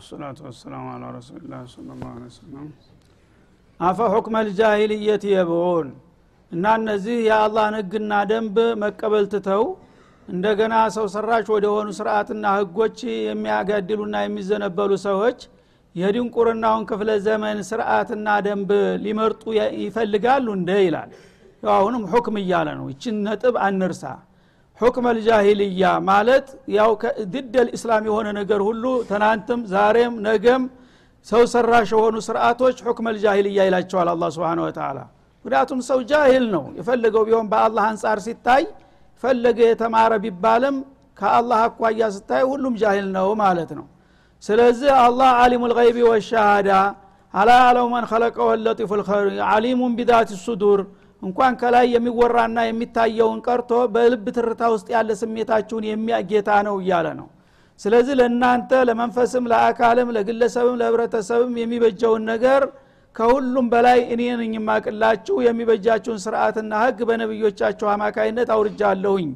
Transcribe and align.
ብስሚላህ 0.00 0.28
አልሐምዱሊላህ 0.28 0.32
ሰላቱ 0.32 0.38
ወሰላሙ 0.42 0.84
አላ 0.92 2.28
ሰለም 2.34 2.68
አፈ 3.80 3.98
ሁክመ 4.14 4.36
ልጃሂልየት 4.46 5.24
የብዑን። 5.30 5.88
እና 6.52 6.64
እነዚህ 6.78 7.16
የአላህን 7.26 7.74
ህግና 7.80 8.12
ደንብ 8.30 8.56
መቀበል 8.82 9.26
ትተው 9.34 9.64
እንደገና 10.28 10.74
ሰው 10.96 11.06
ሰራሽ 11.14 11.46
ወደሆኑ 11.54 11.88
ስርዓትና 11.98 12.44
ህጎች 12.58 12.98
የሚያጋድሉና 13.28 14.16
የሚዘነበሉ 14.24 14.90
ሰዎች 15.06 15.38
የድንቁርናውን 15.94 16.82
ክፍለ 16.90 17.10
ዘመን 17.26 17.60
ስርዓትና 17.70 18.28
ደንብ 18.46 18.70
ሊመርጡ 19.04 19.42
ይፈልጋሉ 19.82 20.46
እንደ 20.58 20.70
ይላል። 20.84 21.10
አሁንም 21.62 22.04
ሁክም 22.12 22.36
እያለ 22.42 22.68
ነው። 22.78 22.86
ይችን 22.92 23.16
ነጥብ 23.26 23.56
አንርሳ 23.66 24.04
ሁክመ 24.80 25.06
ልጃሂልያ 25.16 25.82
ማለት 26.08 26.46
ያው 26.76 26.90
ድደል 27.32 27.68
ኢስላም 27.76 28.04
የሆነ 28.08 28.28
ነገር 28.38 28.60
ሁሉ 28.68 28.84
ትናንትም 29.10 29.60
ዛሬም 29.72 30.14
ነገም 30.26 30.62
ሰው 31.26 31.42
ሰራሽ 31.52 31.88
የሆኑ 31.94 32.16
ስርዓቶች 32.26 32.76
ሁክመ 32.86 33.06
ልጃሂልያ 33.16 33.66
ይላቸዋል 33.68 34.08
አላ 34.12 34.30
ስብን 34.36 34.60
ወተላ 34.64 34.98
ምክንያቱም 35.44 35.80
ሰው 35.88 35.98
ጃሂል 36.10 36.44
ነው። 36.54 36.64
የፈለገው 36.78 37.22
ቢሆን 37.28 37.46
በአላህ 37.52 37.84
አንጻር 37.90 38.18
ሲታይ 38.24 38.64
ፈለገ 39.22 39.58
የተማረ 39.68 40.12
ቢባልም 40.24 40.76
ከአላህ 41.18 41.58
አኳያ 41.66 42.02
ስታይ 42.14 42.42
ሁሉም 42.50 42.74
ጃሂል 42.82 43.08
ነው 43.16 43.28
ማለት 43.42 43.70
ነው። 43.78 43.86
ስለዚህ 44.42 44.90
አላህ 45.04 45.30
አሊሙ 45.42 45.62
ልይቢ 45.72 45.98
ወሻሃዳ 46.08 46.70
አላ 47.34 47.50
ያለው 47.60 47.86
መን 47.92 48.04
ከለቀ 48.10 48.36
ወለጢፉ 48.50 48.90
አሊሙን 49.50 49.92
ቢዛት 49.98 50.30
ሱዱር 50.44 50.80
እንኳን 51.22 51.54
ከላይ 51.60 51.86
የሚወራና 51.94 52.58
የሚታየውን 52.66 53.40
ቀርቶ 53.46 53.72
በልብ 53.94 54.26
ትርታ 54.36 54.62
ውስጥ 54.74 54.88
ያለ 54.94 55.10
ስሜታችሁን 55.20 55.84
የሚያጌታ 55.88 56.50
ነው 56.68 56.76
እያለ 56.82 57.08
ነው። 57.18 57.28
ስለዚህ 57.80 58.14
ለእናንተ 58.20 58.70
ለመንፈስም 58.88 59.44
ለአካልም 59.52 60.08
ለግለሰብም 60.16 60.78
ለህብረተሰብም 60.80 61.52
የሚበጀውን 61.60 62.22
ነገር 62.32 62.62
ከሁሉም 63.16 63.66
በላይ 63.72 63.98
እኔ 64.14 64.22
ነኝ 64.40 64.52
የሚበጃችሁን 65.46 66.18
ስርዓትና 66.24 66.72
ህግ 66.82 66.98
በነቢዮቻችሁ 67.08 67.86
አማካይነት 67.94 68.48
አውርጃለሁኝ 68.56 69.30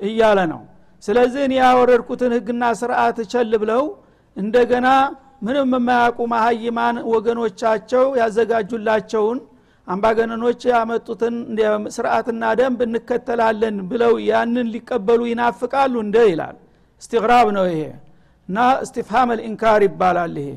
እያለ 0.00 0.38
ነው። 0.52 0.60
ስለዚህ 1.02 1.42
እኔ 1.48 1.54
ያወረድኩትን 1.62 2.32
ህግና 2.36 2.64
ስርዓት 2.80 3.18
ቸል 3.32 3.52
ብለው 3.62 3.82
እንደገና 4.36 4.88
ምንም 5.42 5.68
የማያውቁ 5.74 6.20
ማሀይማን 6.32 6.96
ወገኖቻቸው 7.12 8.04
ያዘጋጁላቸውን 8.20 9.38
አምባገነኖች 9.88 10.62
ያመጡትን 10.70 11.36
ስርዓትና 11.96 12.42
ደንብ 12.58 12.80
እንከተላለን 12.86 13.76
ብለው 13.90 14.14
ያንን 14.28 14.66
ሊቀበሉ 14.74 15.20
ይናፍቃሉ 15.30 15.94
እንደ 16.04 16.16
ይላል። 16.30 16.56
እስትግራብ 17.02 17.46
ነው 17.56 17.66
ይሄ። 17.70 17.82
እና 18.48 18.58
እስቲፍሃም 18.84 19.30
ልኢንካር 19.38 19.82
ይባላል 19.86 20.34
ይሄ። 20.40 20.50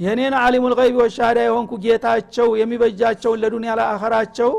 የኔን 0.00 0.34
አሊሙ 0.40 0.64
ልይብ 0.72 0.96
ወሻሃዳ 1.02 1.38
የሆንኩ 1.46 1.72
ጌታቸው 1.84 2.48
የሚበጃቸውን 2.60 3.40
ለዱኒያ 3.42 3.72
ለአኸራቸው 3.80 4.50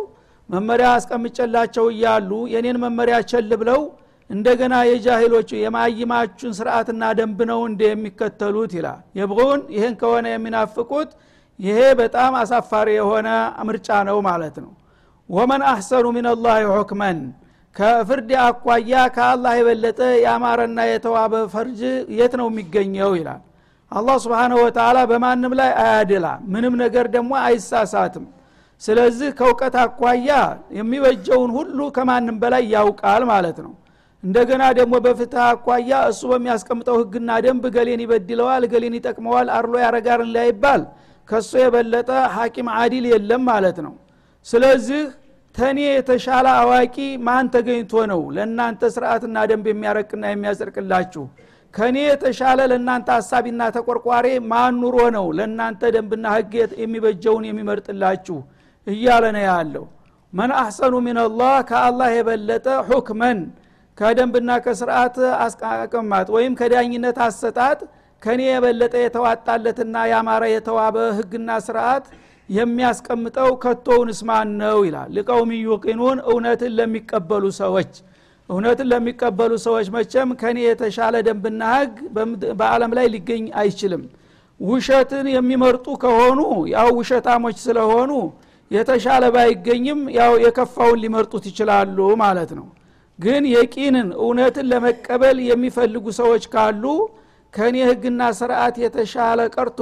መመሪያ 0.49 0.87
አስቀምጨላቸው 0.97 1.85
እያሉ 1.93 2.31
የኔን 2.53 2.77
መመሪያ 2.83 3.17
ቸል 3.31 3.51
ብለው 3.61 3.81
እንደገና 4.29 4.75
የጃሂሎቹ 4.87 5.49
የማይማቹን 5.61 6.51
ስርዓትና 6.57 7.03
ደንብ 7.19 7.39
ነው 7.51 7.59
እንደ 7.69 7.81
የሚከተሉት 7.89 8.71
ይላል። 8.77 8.99
የብቁን 9.19 9.61
ይህን 9.75 9.95
ከሆነ 10.01 10.25
የሚናፍቁት 10.33 11.11
ይሄ 11.59 11.79
በጣም 11.99 12.33
አሳፋሪ 12.41 12.89
የሆነ 12.97 13.29
ምርጫ 13.67 13.89
ነው 14.09 14.17
ማለት 14.27 14.55
ነው። 14.63 14.71
ወመን 15.29 15.61
አሕሰኑ 15.71 16.05
ምን 16.15 16.27
ላህ 16.45 16.59
ሑክመን 16.73 17.17
ከፍርድ 17.75 18.29
አኳያ 18.43 18.93
ከአላህ 19.15 19.53
የበለጠ 19.57 19.99
የአማረና 20.23 20.79
የተዋበ 20.89 21.33
ፈርጅ 21.53 21.81
የት 22.19 22.33
ነው 22.39 22.47
የሚገኘው 22.51 23.11
ይላል። 23.19 23.41
አላህ 23.91 24.15
ስብሓንሁ 24.23 24.57
ወተላ 24.65 24.97
በማንም 25.11 25.53
ላይ 25.59 25.71
አያድላ 25.83 26.25
ምንም 26.53 26.73
ነገር 26.81 27.05
ደግሞ 27.15 27.31
አይሳሳትም። 27.43 28.25
ስለዚህ 28.81 29.29
ከእውቀት 29.39 29.75
አኳያ 29.83 30.29
የሚበጀውን 30.77 31.51
ሁሉ 31.57 31.79
ከማንም 31.95 32.35
በላይ 32.43 32.63
ያውቃል 32.75 33.23
ማለት 33.31 33.57
ነው። 33.65 33.73
እንደገና 34.23 34.63
ደግሞ 34.79 34.93
በፍትህ 35.05 35.41
አኳያ 35.47 35.91
እሱ 36.11 36.21
በሚያስቀምጠው 36.31 36.95
ህግና 37.01 37.29
ደንብ 37.45 37.65
ገሌን 37.75 38.01
ይበድለዋል 38.05 38.63
ገሌን 38.73 38.95
ይጠቅመዋል 38.97 39.47
አርሎ 39.57 39.73
ያረጋር 39.83 40.21
እንዳይባል 40.25 40.81
ከሱ 41.29 41.51
የበለጠ 41.61 42.09
ሐኪም 42.35 42.67
አዲል 42.79 43.05
የለም 43.11 43.43
ማለት 43.49 43.77
ነው። 43.85 43.93
ስለዚህ 44.47 45.01
ተኔ 45.55 45.79
የተሻለ 45.89 46.47
አዋቂ 46.59 46.95
ማን 47.27 47.45
ተገኝቶ 47.53 47.93
ነው 48.11 48.21
ለእናንተ 48.35 48.81
ስርዓትና 48.95 49.37
ደንብ 49.49 49.65
የሚያረቅና 49.71 50.23
የሚያጸድቅላችሁ? 50.29 51.23
ከኔ 51.73 51.95
የተሻለ 52.05 52.59
ለእናንተ 52.71 53.07
ሀሳቢና 53.17 53.61
ተቆርቋሬ 53.75 54.27
ማን 54.51 54.75
ኑሮ 54.81 54.97
ነው 55.17 55.25
ለእናንተ 55.37 55.81
ደንብና 55.95 56.25
ህግ 56.35 56.53
የሚበጀውን 56.83 57.43
የሚመርጥላችሁ? 57.49 58.37
እያለ 58.87 59.25
ነው 59.35 59.43
ያለው። 59.49 59.85
መን 60.33 60.51
አሕሰኑ 60.59 60.95
ሚንላህ 61.05 61.55
ከአላህ 61.69 62.09
የበለጠ 62.15 62.67
ሁክመን 62.89 63.39
ከደንብና 63.97 64.49
ከስርዓት 64.65 65.15
አስቀማጥ 65.45 66.27
ወይም 66.35 66.53
ከዳኝነት 66.59 67.17
አሰጣጥ 67.25 67.79
ከኔ 68.21 68.41
የበለጠ 68.47 68.93
የተዋጣለትና 69.03 69.95
ያማረ 70.11 70.43
የተዋበ 70.53 70.97
ህግና 71.17 71.49
ስርዓት 71.67 72.05
የሚያስቀምጠው 72.49 73.49
ከቶውንስ 73.63 74.19
ማን 74.29 74.49
ነው 74.61 74.77
ይላል። 74.87 75.09
ሊቀውም 75.17 75.51
ዩቂኑን 75.65 76.19
እውነትን 76.29 76.71
ለሚቀበሉ 76.79 77.43
ሰዎች 77.59 77.91
እውነትን 78.49 78.87
ለሚቀበሉ 78.91 79.51
ሰዎች 79.65 79.87
መቼም 79.95 80.29
ከኔ 80.41 80.57
የተሻለ 80.65 81.15
ደንብና 81.27 81.61
ህግ 81.75 81.95
በአለም 82.59 82.93
ላይ 82.97 83.07
ሊገኝ 83.15 83.45
አይችልም። 83.61 84.03
ውሸትን 84.59 85.27
የሚመርጡ 85.33 85.87
ከሆኑ 86.03 86.39
ያው 86.73 86.89
ውሸታሞች 86.99 87.57
ስለሆኑ 87.65 88.11
የተሻለ 88.71 89.23
ባይገኝም 89.35 90.01
ያው 90.17 90.33
የከፋውን 90.45 90.99
ሊመርጡት 91.03 91.45
ይችላሉ 91.51 92.09
ማለት 92.23 92.51
ነው። 92.59 92.67
ግን 93.19 93.43
የቂንን 93.53 94.09
እውነትን 94.19 94.67
ለመቀበል 94.71 95.37
የሚፈልጉ 95.47 96.05
ሰዎች 96.19 96.43
ካሉ 96.53 96.83
ከእኔ 97.53 97.77
ህግና 97.89 98.21
ስርዓት 98.39 98.75
የተሻለ 98.83 99.39
ቀርቶ 99.55 99.79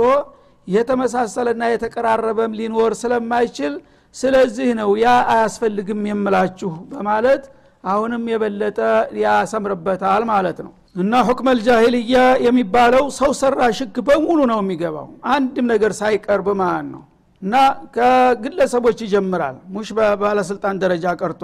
የተመሳሰለና 0.67 1.63
የተቀራረበም 1.71 2.55
ሊኖር 2.59 2.91
ስለማይችል 3.01 3.73
ስለዚህ 4.15 4.69
ነው 4.79 4.89
ያ 5.01 5.07
አያስፈልግም 5.33 6.01
የምላችሁ 6.09 6.71
በማለት 6.91 7.43
አሁንም 7.83 8.23
የበለጠ 8.31 8.79
ያሰምርበታል 9.21 10.23
ማለት 10.31 10.57
ነው። 10.65 10.71
እና 10.95 11.13
ሁክመ 11.27 11.47
ልጃሂልያ 11.57 12.15
የሚባለው 12.45 13.03
ሰው 13.17 13.31
ሰራሽ 13.39 13.79
ህግ 13.83 13.97
በሙሉ 14.07 14.39
ነው 14.51 14.59
የሚገባው። 14.63 15.07
አንድም 15.33 15.65
ነገር 15.73 15.91
ሳይቀርብ 15.99 16.47
ማለት 16.61 16.87
ነው። 16.93 17.03
እና 17.41 17.55
ከግለሰቦች 17.97 18.99
ይጀምራል። 19.05 19.57
ሙሽ 19.73 19.89
በባለስልጣን 19.97 20.79
ደረጃ 20.83 21.07
ቀርቶ 21.21 21.43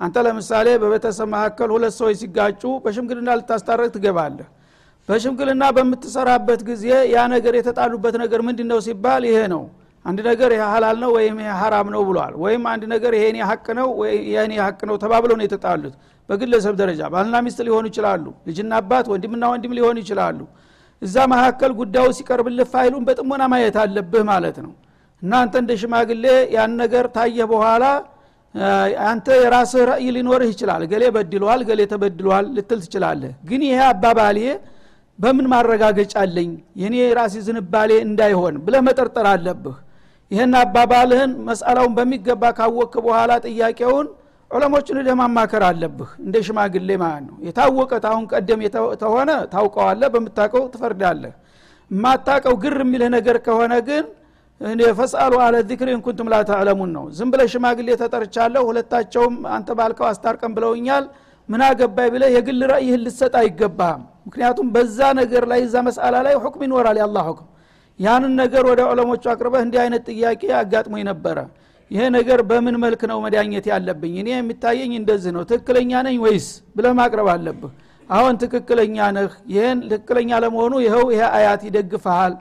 አንተ 0.00 0.16
ለምሳሌ 0.26 0.68
በቤተሰብ 0.82 1.28
መካከል 1.34 1.70
ሁለት 1.76 1.94
ሰዎች 1.96 2.16
ሲጋጩ 2.22 2.62
በሽምግልና 2.84 3.30
ልታስታረቅ 3.38 3.90
ትገባለህ 3.96 4.48
በሽምግልና 5.08 5.64
በምትሰራበት 5.76 6.60
ጊዜ 6.68 6.84
ያ 7.12 7.26
ነገር 7.34 7.54
የተጣሉበት 7.58 8.14
ነገር 8.22 8.40
ምንድ 8.46 8.58
ነው 8.70 8.78
ሲባል 8.86 9.22
ይሄ 9.28 9.38
ነው። 9.54 9.62
አንድ 10.04 10.18
ነገር 10.28 10.50
ይሄ 10.54 10.62
ሀላል 10.72 10.96
ነው 11.02 11.10
ወይም 11.16 11.36
ይሄ 11.42 11.50
ሀራም 11.60 11.88
ነው 11.94 12.02
ብሏል። 12.08 12.34
ወይም 12.42 12.62
አንድ 12.72 12.82
ነገር 12.92 13.12
ይሄ 13.18 13.24
ሀቅ 13.50 13.66
ነው 13.78 13.88
የኔ 14.34 14.52
ሀቅ 14.64 14.80
ነው 14.90 14.96
ተባብለው 15.02 15.36
ነው 15.40 15.44
የተጣሉት። 15.48 15.94
በግለሰብ 16.28 16.74
ደረጃ 16.80 17.00
ባልና 17.12 17.36
ሚስት 17.46 17.60
ሊሆኑ 17.66 17.84
ይችላሉ 17.90 18.24
ልጅና 18.48 18.72
አባት 18.80 19.06
ወንድምና 19.12 19.44
ወንድም 19.52 19.72
ሊሆኑ 19.78 19.96
ይችላሉ። 20.04 20.40
እዛ 21.02 21.16
መካከል 21.32 21.72
ጉዳዩ 21.80 22.06
ሲቀርብልህ 22.18 22.68
ፋይሉን 22.72 23.02
በጥሞና 23.08 23.42
ማየት 23.52 23.76
አለብህ 23.82 24.22
ማለት 24.30 24.56
ነው። 24.64 24.72
እናንተ 25.22 25.54
እንደ 25.62 25.72
ሽማግሌ 25.80 26.24
ያን 26.56 26.72
ነገር 26.82 27.04
ታየህ 27.16 27.46
በኋላ 27.52 27.84
አንተ 29.08 29.28
የራስህ 29.42 29.82
ራእይ 29.90 30.08
ሊኖርህ 30.16 30.50
ይችላል። 30.54 30.82
ገሌ 30.92 31.04
በድሏል 31.16 31.60
ገሌ 31.68 31.80
ተበድሏል 31.92 32.46
ልትል 32.56 32.80
ትችላለህ። 32.84 33.32
ግን 33.50 33.62
ይሄ 33.68 33.80
አባባሌ 33.88 34.38
በምን 35.18 35.46
ማረጋገጫ 35.52 36.12
አለኝ? 36.22 36.50
የኔ 36.80 36.94
ራሴ 37.18 37.34
ዝንባሌ 37.46 37.90
እንዳይሆን 38.06 38.54
ብለ 38.64 38.74
መጠርጠር 38.86 39.26
አለብህ። 39.32 39.76
ይህን 40.30 40.52
አባባልህን 40.60 41.32
መስአላውን 41.48 41.92
በሚገባ 41.98 42.42
ካወክ 42.58 42.94
በኋላ 43.06 43.30
ጥያቄውን 43.46 44.06
ዑለሞችን 44.50 44.98
ደ 45.06 45.14
ማማከር 45.20 45.62
አለብህ። 45.68 46.10
እንደ 46.24 46.36
ሽማግሌ 46.46 46.90
ማለት 47.02 47.24
ነው። 47.28 47.36
የታወቀ 47.46 47.92
ታሁን 48.04 48.24
ቀደም 48.32 48.60
ተሆነ 49.02 49.30
ታውቀዋለህ 49.54 50.08
በምታውቀው 50.14 50.64
ትፈርዳለህ። 50.74 51.32
የማታቀው 51.90 52.54
ግር 52.62 52.76
የሚልህ 52.82 53.10
ነገር 53.16 53.36
ከሆነ 53.46 53.74
ግን 53.88 54.06
ፈስአሉ 54.98 55.32
አለ 55.42 55.56
ዚክር 55.68 55.88
እንኩንቱም 55.92 56.28
ላ 56.32 56.38
ተዕለሙን 56.48 56.90
ነው። 56.96 57.04
ዝም 57.16 57.28
ብለ 57.32 57.42
ሽማግሌ 57.52 57.88
ተጠርቻለሁ 58.00 58.62
ሁለታቸውም 58.70 59.34
አንተ 59.56 59.68
ባልከው 59.78 60.06
አስታርቀን 60.08 60.54
ብለውኛል። 60.56 61.04
ምን 61.48 61.60
አገባይ 61.66 62.08
ብለ 62.14 62.24
የግል 62.34 62.60
ራእይህን 62.72 63.02
ልሰጥ 63.06 63.34
አይገባም 63.40 64.00
ምክንያቱም 64.28 64.66
በዛ 64.74 64.98
ነገር 65.20 65.44
ላይ 65.50 65.60
እዛ 65.66 65.76
መስአላ 65.86 66.16
ላይ 66.26 66.34
ሁክም 66.42 66.62
ይኖራል 66.66 66.96
የአላ 67.00 67.18
ሁክም። 67.28 67.46
ያንን 68.00 68.32
ነገር 68.40 68.64
ወደ 68.70 68.80
ዑለሞቹ 68.90 69.24
አቅርበህ 69.32 69.62
እንዲህ 69.66 69.80
አይነት 69.84 70.02
ጥያቄ 70.10 70.42
አጋጥሞኝ 70.58 71.02
ነበረ። 71.10 71.38
ይሄ 71.90 72.02
ነገር 72.16 72.40
በምን 72.48 72.76
መልክ 72.82 73.02
ነው 73.10 73.18
መዳኘት 73.24 73.66
ያለብኝ? 73.72 74.14
እኔ 74.22 74.28
የሚታየኝ 74.34 74.92
እንደዚህ 75.00 75.30
ነው። 75.36 75.42
ትክክለኛ 75.50 75.92
ነኝ 76.06 76.16
ወይስ? 76.24 76.46
ብለህ 76.76 76.92
ማቅረብ 76.98 77.28
አለብህ። 77.34 77.72
አሁን 78.10 78.34
ትክክለኛ 78.42 78.96
ነህ። 79.16 79.32
ይህን 79.52 79.78
ትክክለኛ 79.92 80.30
ለመሆኑ 80.44 80.74
ይኸው 80.86 81.04
ይሄ 81.14 81.22
አያት 81.38 81.62
ይደግፈሃል 81.68 82.34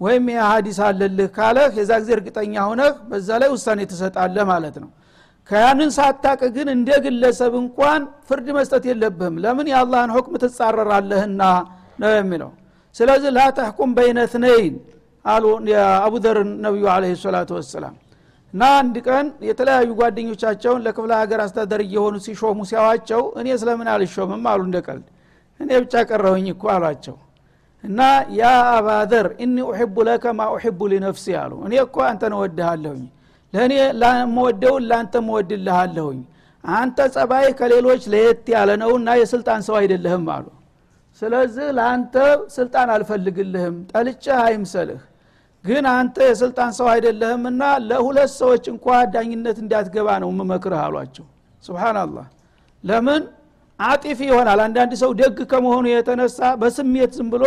ወይም 0.00 0.24
ይህ 0.30 0.40
ሀዲስ 0.46 0.78
አለልህ 0.86 1.28
ካለህ 1.36 1.70
የዛ 1.78 1.92
ጊዜ 2.02 2.10
እርግጠኛ 2.16 2.54
ሆነህ 2.68 2.94
በዛ 3.10 3.28
ላይ 3.42 3.48
ውሳኔ 3.54 3.80
ትሰጣለህ 3.92 4.44
ማለት 4.50 4.76
ነው 4.82 4.90
ከያንን 5.50 5.90
ሳታቅ 5.96 6.40
ግን 6.54 6.68
እንደ 6.74 6.90
ግለሰብ 7.04 7.54
እንኳን 7.60 8.02
ፍርድ 8.28 8.46
መስጠት 8.56 8.84
የለብህም። 8.90 9.34
ለምን 9.44 9.66
የአላህን 9.72 10.12
ሁክም 10.16 10.34
ትጻረራለህና 10.44 11.42
ነው 11.98 12.12
የሚለው። 12.14 12.50
ስለዚህ 12.96 13.30
ላተሕኩም 13.36 13.90
በይነ 13.96 14.18
ትነይን 14.32 14.74
አሉ 15.24 15.44
አቡዘር 16.00 16.36
ነቢዩ 16.64 16.84
አለ 16.94 17.04
ሰላቱ 17.22 17.50
ወሰላም። 17.58 17.94
እና 18.54 18.64
አንድ 18.80 18.96
ቀን 19.06 19.26
የተለያዩ 19.48 19.90
ጓደኞቻቸውን 20.00 20.82
ለክፍለ 20.84 21.12
ሀገር 21.20 21.40
አስተዳደር 21.44 21.80
እየሆኑ 21.86 22.14
ሲሾሙ 22.26 22.58
ሲያዋቸው 22.70 23.22
እኔ 23.40 23.48
ስለምን 23.62 23.88
አልሾምም 23.94 24.44
አሉ 24.50 24.60
እንደ 24.68 24.78
ቀልድ። 24.86 25.06
እኔ 25.60 25.70
ብቻ 25.82 25.94
ቀረሁኝ 26.08 26.46
እኮ 26.52 26.64
አሏቸው። 26.74 27.16
እና 27.84 28.00
ያ 28.36 28.44
አባዘር 28.76 29.26
እኒ 29.44 29.56
ኡሕቡ 29.70 29.96
ለከ 30.08 30.24
ማ 30.38 30.46
ኡሕቡ 30.54 30.80
ሊነፍሲ 30.92 31.26
አሉ። 31.40 31.52
እኔ 31.66 31.74
እኮ 31.84 31.96
አንተን 32.08 32.32
እወድሃለሁኝ 32.36 33.02
ለእኔ 33.54 33.72
ለመወደውን 34.00 34.84
ለአንተ 34.90 35.14
መወድልሃለሁኝ 35.26 36.20
አንተ 36.64 36.98
ጸባይ 37.14 37.46
ከሌሎች 37.58 38.02
ለየት 38.12 38.46
ያለ 38.54 38.70
ነውና 38.82 39.08
የስልጣን 39.20 39.60
ሰው 39.66 39.74
አይደለህም 39.80 40.24
አሉ። 40.34 40.46
ስለዚህ 41.22 41.66
ለአንተ 41.76 42.14
ስልጣን 42.54 42.88
አልፈልግልህም 42.94 43.74
ጠልጨህ 43.92 44.38
አይምሰልህ። 44.46 45.02
ግን 45.64 45.84
አንተ 45.92 46.16
የስልጣን 46.28 46.70
ሰው 46.78 46.86
አይደለህምና 46.94 47.60
ለሁለት 47.88 48.32
ሰዎች 48.40 48.64
እንኳ 48.72 48.86
ዳኝነት 49.14 49.58
እንዳትገባ 49.62 50.08
ነው 50.22 50.30
ምመክርህ 50.38 50.80
አሏቸው። 50.86 51.26
ስብናላህ 51.64 52.26
ለምን? 52.84 53.22
አጢፍ 53.78 54.18
ይሆናል። 54.26 54.60
አንዳንድ 54.66 54.92
ሰው 55.02 55.10
ደግ 55.20 55.38
ከመሆኑ 55.50 55.84
የተነሳ 55.92 56.40
በስሜት 56.60 57.12
ዝም 57.18 57.28
ብሎ 57.32 57.44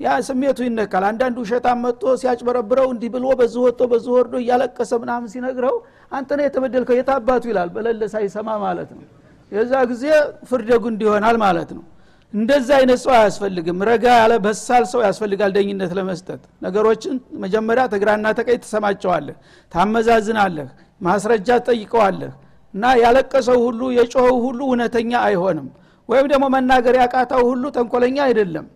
ያ 0.00 0.16
ስሜቱ 0.26 0.58
ይነካል። 0.66 1.04
አንዳንድ 1.08 1.36
ውሸታም 1.42 1.78
መጥቶ 1.84 2.12
ሲያጭበረብረው 2.20 2.88
እንዲህ 2.92 3.10
ብሎ 3.14 3.24
በዚህ 3.38 3.60
ወጥቶ 3.64 3.80
በዚህ 3.92 4.10
ወርዶ 4.16 4.34
እያለቀሰ 4.42 4.90
ምናምን 5.02 5.28
ሲነግረው 5.32 5.76
አንተ 6.12 6.28
ነው 6.38 6.44
የተበደልከው 6.46 6.96
የታባቱ 6.98 7.44
ይላል። 7.50 7.70
በለለ 7.74 8.02
ሳይሰማ 8.12 8.48
ማለት 8.64 8.90
ነው። 8.96 9.04
የዛ 9.52 9.72
ጊዜ 9.90 10.04
ፍርደጉ 10.50 10.84
እንዲሆናል 10.92 11.36
ማለት 11.44 11.70
ነው። 11.76 11.84
እንደዛ 12.32 12.68
አይነት 12.78 13.00
ሰው 13.04 13.12
አያስፈልግም። 13.18 13.78
ረጋ 13.90 14.04
ያለ 14.20 14.32
በሳል 14.44 14.84
ሰው 14.90 15.00
ያስፈልጋል 15.06 15.50
ደኝነት 15.56 15.92
ለመስጠት። 15.98 16.40
ነገሮችን 16.64 17.14
መጀመሪያ 17.44 17.84
ተግራና 17.92 18.26
ተቀይ 18.38 18.58
ትሰማቸዋለህ 18.64 19.36
ታመዛዝናለህ 19.72 20.68
ማስረጃ 21.00 21.48
ትጠይቀዋለህ 21.60 22.32
እና 22.74 22.84
ያለቀሰው 23.02 23.58
ሁሉ 23.66 23.80
የጮኸው 23.96 24.36
ሁሉ 24.46 24.60
እውነተኛ 24.68 25.12
አይሆንም። 25.26 25.68
ወይም 26.08 26.26
ደግሞ 26.32 26.44
መናገር 26.54 26.94
ያቃታው 27.00 27.42
ሁሉ 27.50 27.64
ተንኮለኛ 27.76 28.18
አይደለም 28.26 28.66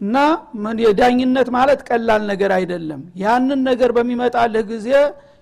እና 0.00 0.16
የዳኝነት 0.84 1.48
ማለት 1.56 1.80
ቀላል 1.88 2.22
ነገር 2.30 2.52
አይደለም። 2.56 3.00
ያንን 3.22 3.60
ነገር 3.68 3.90
በሚመጣልህ 3.96 4.64
ጊዜ 4.70 4.88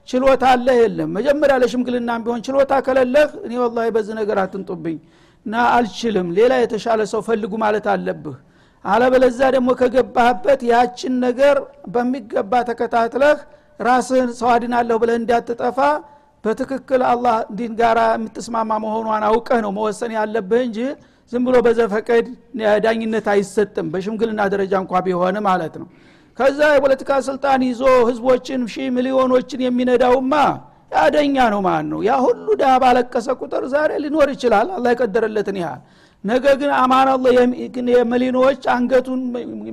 ችሎታ 0.09 0.45
አለህ 0.55 0.77
የለም። 0.83 1.09
መጀመሪያ 1.17 1.55
ለሽምግልናም 1.63 2.21
ቢሆን 2.27 2.43
ችሎታ 2.47 2.73
ከለለህ 2.87 3.31
እኔ 3.47 3.55
ወላ 3.63 3.87
በዚህ 3.97 4.15
ነገር 4.21 4.39
አትንጡብኝ። 4.45 4.99
እና 5.47 5.57
አልችልም። 5.75 6.29
ሌላ 6.39 6.53
የተሻለ 6.63 7.01
ሰው 7.13 7.21
ፈልጉ 7.29 7.53
ማለት 7.65 7.87
አለብህ። 7.93 8.37
አለበለዛ 8.85 9.41
ደግሞ 9.55 9.69
ከገባህበት 9.81 10.61
ያችን 10.71 11.15
ነገር 11.27 11.57
በሚገባ 11.95 12.53
ተከታትለህ 12.69 13.39
ራስህን 13.81 14.31
ሰው 14.39 14.49
አድናለሁ 14.55 14.97
ብለህ 15.03 15.17
እንዳትጠፋ 15.21 15.79
በትክክል 16.45 17.03
አላህ 17.11 17.37
ዲን 17.59 17.73
ጋር 17.81 17.99
የምትስማማ 18.09 18.71
መሆኗን 18.85 19.25
አውቀህ 19.29 19.59
ነው 19.65 19.71
መወሰን 19.79 20.13
ያለብህ 20.19 20.61
እንጂ 20.67 20.79
ዝም 21.33 21.43
ብሎ 21.47 21.57
በዘፈቀድ 21.67 22.27
ዳኝነት 22.85 23.27
አይሰጥም። 23.33 23.87
በሽምግልና 23.93 24.41
ደረጃ 24.53 24.73
እንኳ 24.83 24.93
ቢሆን 25.07 25.37
ማለት 25.49 25.75
ነው። 25.81 25.89
ከዛ 26.39 26.61
የፖለቲካ 26.75 27.11
ስልጣን 27.29 27.61
ይዞ 27.69 27.81
ህዝቦችን 28.09 28.61
ሺህ 28.75 28.89
ሚሊዮኖችን 28.97 29.61
የሚነዳውማ 29.65 30.35
ያደኛ 30.93 31.37
ነው 31.55 31.61
ማለት 31.67 31.87
ነው? 31.93 32.01
ያ 32.07 32.13
ሁሉ 32.25 32.47
ድሃ 32.61 32.73
ባለቀሰ 32.83 33.29
ቁጥር 33.41 33.63
ዛሬ 33.73 33.91
ሊኖር 34.05 34.29
ይችላል። 34.35 34.69
አላ 34.77 34.85
የቀደረለትን 34.93 35.57
ያህል። 35.63 35.81
ነገ 36.25 36.45
ግን 36.61 36.71
አማን 36.79 37.09
አላ 37.11 37.27
አንገቱን 38.75 39.21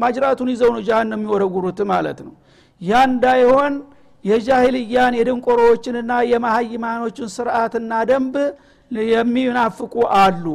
ማጅራቱን 0.04 0.50
ይዘው 0.54 0.72
ነው 0.76 0.82
ጃሃንም 0.90 1.20
የሚወረጉሩት 1.20 1.80
ማለት 1.92 2.20
ነው። 2.26 2.34
ያ 2.82 3.02
እንዳይሆን 3.10 3.74
የጃሂልያን 4.26 5.14
የደንቆሮዎችንና 5.20 6.12
የማሀይማኖችን 6.32 7.28
ስርዓትና 7.36 7.92
ደንብ 8.10 8.36
የሚናፍቁ 9.12 9.94
አሉ 10.20 10.46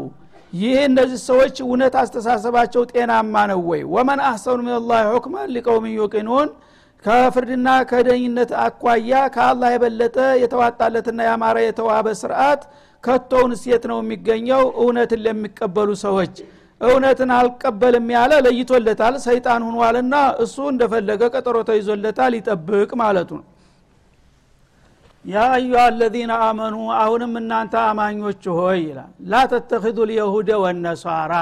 ይህ 0.52 0.76
እነዚህ 0.87 1.20
ሰዎች 1.29 1.56
እውነት 1.64 1.94
አስተሳሰባቸው 2.00 2.82
ጤናማ 2.93 3.35
ነው 3.50 3.61
ወይ? 3.70 3.82
ወመን 3.94 4.20
አህሰኑ 4.29 4.58
ምን 4.61 4.76
ሁክመን 5.14 5.49
ሊቀውም 5.55 5.85
ዩቂኑን 5.94 6.49
ከፍርድና 7.05 7.69
ከደኝነት 7.91 8.50
አኳያ 8.64 9.12
ከአላህ 9.35 9.69
የበለጠ 9.75 10.17
የተዋጣለትና 10.43 11.20
ያማረ 11.29 11.56
የተዋበ 11.64 12.06
ስርዓት 12.20 12.62
ከቶውን 13.05 13.52
ሴት 13.62 13.85
ነው 13.91 13.99
የሚገኘው 14.02 14.64
እውነትን 14.82 15.23
ለሚቀበሉ 15.26 15.91
ሰዎች። 16.05 16.35
እውነትን 16.81 17.31
አልቀበልም 17.38 18.06
ያለ 18.14 18.32
ለይቶለታል 18.44 19.14
ሰይጣን 19.25 19.62
ሁኗልና 19.69 20.14
እሱ 20.44 20.56
እንደፈለገ 20.73 21.23
ቀጠሮ 21.35 21.56
ተይዞለታል 21.70 22.35
ይጠብቅ 22.38 22.91
ማለቱ 23.02 23.31
ነው 23.41 23.47
ያ 25.25 25.40
አዩሃ 25.55 25.81
አለዚነ 25.87 26.32
አመኑ 26.44 26.75
አሁንም 26.99 27.32
እናንተ 27.40 27.75
አማኞች 27.88 28.44
ሆይ 28.56 28.78
ይላል። 28.84 29.11
ላ 29.31 29.40
ተተኪዱ 29.50 29.99
ልየሁደ 30.11 30.50
ወነሷራ 30.62 31.32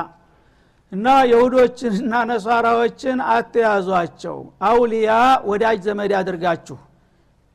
እና 0.92 1.06
የሁዶችንና 1.30 2.12
ነሷራዎችን 2.30 3.18
አትያዟቸው። 3.32 4.36
አውሊያ 4.68 5.12
ወዳጅ 5.50 5.78
ዘመድ 5.86 6.12
አድርጋችሁ 6.20 6.78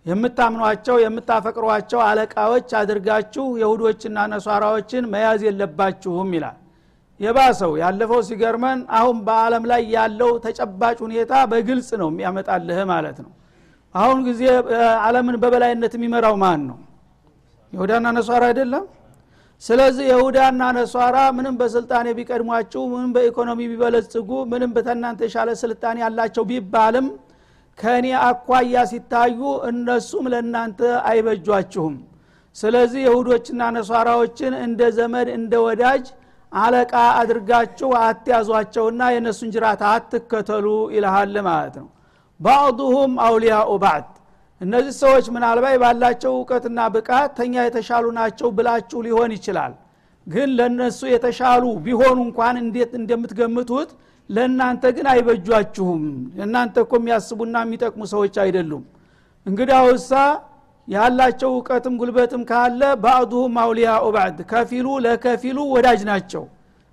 የምታምኗቸው 0.05 0.95
የምታፈቅሯቸው 1.03 1.99
አለቃዎች 2.07 2.69
አድርጋችሁ 2.79 3.45
የሁዶችና 3.61 4.25
ነሷራዎችን 4.33 5.09
መያዝ 5.13 5.41
የለባችሁም 5.47 6.31
ይላል። 6.37 6.57
የባሰው 7.19 7.71
ያለፈው 7.81 8.21
ሲገርመን 8.27 8.79
አሁን 8.97 9.17
በአለም 9.27 9.63
ላይ 9.71 9.81
ያለው 9.95 10.31
ተጨባጭ 10.45 10.97
ሁኔታ 11.05 11.33
በግልጽ 11.51 11.89
ነው 12.01 12.09
የሚያመጣልህ 12.11 12.79
ማለት 12.91 13.17
ነው 13.25 13.31
አሁን 13.95 14.19
ጊዜ 14.27 14.41
አለምን 15.05 15.35
በበላይነት 15.41 15.93
የሚመራው 15.97 16.35
ማን 16.43 16.61
ነው? 16.69 16.77
ይሁዳና 17.73 18.05
ነሷራ 18.17 18.43
አይደለም? 18.51 18.85
ስለዚህ 19.63 20.05
የሁዳና 20.11 20.61
ነሷራ 20.77 21.17
ምንም 21.37 21.55
በስልጣኔ 21.59 22.07
ቢቀድሟችሁ 22.17 22.81
ምንም 22.93 23.11
በኢኮኖሚ 23.15 23.59
ቢበለጽጉ 23.71 24.29
ምንም 24.51 24.71
በተናንተ 24.75 25.21
የሻለ 25.27 25.49
ስልጣኔ 25.61 25.97
ያላቸው 26.05 26.43
ቢባልም 26.49 27.07
ከእኔ 27.77 28.07
አኳያ 28.25 28.75
ሲታዩ 28.91 29.39
እነሱም 29.69 30.25
ለእናንተ 30.33 30.79
አይበጇችሁም። 31.09 31.95
ስለዚህ 32.55 33.01
የሁዶችና 33.07 33.61
ነሷራዎችን 33.77 34.53
እንደ 34.65 34.81
ዘመድ 34.97 35.27
እንደ 35.37 35.53
ወዳጅ 35.67 36.03
አለቃ 36.51 36.93
አድርጋችሁ 37.21 37.89
አትያዟቸውና 38.01 39.01
የእነሱን 39.13 39.51
ጅራት 39.55 39.81
አትከተሉ 39.93 40.65
ይልሃል 40.95 41.35
ማለት 41.47 41.75
ነው 41.81 41.87
ባዕዱሁም 42.43 43.13
አውሊያኡ 43.25 43.71
ባዕድ 43.83 44.07
እነዚህ 44.61 44.93
ሰዎች 45.01 45.25
ምናልባት 45.35 45.75
ባላቸው 45.83 46.31
እውቀትና 46.37 46.79
ብቃት 46.93 47.31
ተኛ 47.37 47.53
የተሻሉ 47.65 48.05
ናቸው 48.17 48.47
ብላችሁ 48.57 48.99
ሊሆን 49.07 49.31
ይችላል። 49.37 49.73
ግን 50.27 50.49
ለነሱ 50.57 50.99
የተሻሉ 51.11 51.63
ቢሆኑ 51.85 52.17
እንኳን 52.27 52.55
እንዴት 52.61 52.91
እንደምትገምቱት 52.99 53.89
ለእናንተ 54.29 54.83
ግን 54.95 55.07
አይበጇችሁም። 55.13 56.03
እናንተ 56.45 56.75
እኮ 56.85 56.93
የሚያስቡና 56.99 57.55
የሚጠቅሙ 57.65 58.03
ሰዎች 58.13 58.35
አይደሉም። 58.43 58.83
እንግዳውሳ 59.45 60.11
ያላቸው 60.87 61.49
እውቀትም 61.55 61.93
ጉልበትም 61.99 62.41
ካለ 62.49 62.81
ባዕዱሁም 63.03 63.55
አውሊያኡ 63.63 64.05
ባዕድ 64.15 64.39
ከፊሉ 64.51 64.87
ለከፊሉ 65.05 65.57
ወዳጅ 65.73 66.01
ናቸው። 66.11 66.43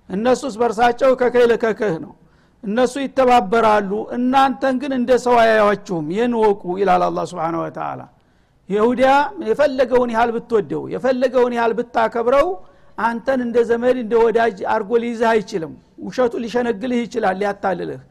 እነሱስ 0.09 0.55
በርሳቸው 0.61 1.11
ከከይ 1.21 1.45
ለከክህ 1.51 1.95
ነው 2.03 2.11
እነሱ 2.63 2.93
ይተባበራሉ። 3.03 3.91
እናንተን 4.17 4.75
ግን 4.81 4.91
እንደ 4.97 5.11
ሰው 5.23 5.35
አያያችሁም 5.43 6.05
ይህን 6.15 6.33
ወቁ 6.41 6.63
ይላል 6.81 7.03
አላ 7.07 7.21
ስብን 7.31 7.55
ወተላ 7.61 8.01
ይሁዲያ 8.69 9.09
የፈለገውን 9.49 10.09
ያህል 10.15 10.29
ብትወደው 10.35 10.83
የፈለገውን 10.93 11.53
ያህል 11.57 11.73
ብታከብረው 11.79 12.47
አንተን 12.97 13.39
እንደ 13.45 13.57
ዘመድ 13.69 13.97
እንደ 14.01 14.13
ወዳጅ 14.23 14.57
አርጎ 14.73 14.91
ሊይዝህ 15.03 15.27
አይችልም። 15.31 15.73
ውሸቱ 16.05 16.33
ሊሸነግልህ 16.43 16.99
ይችላል 17.05 17.35
ሊያታልልህ። 17.41 18.01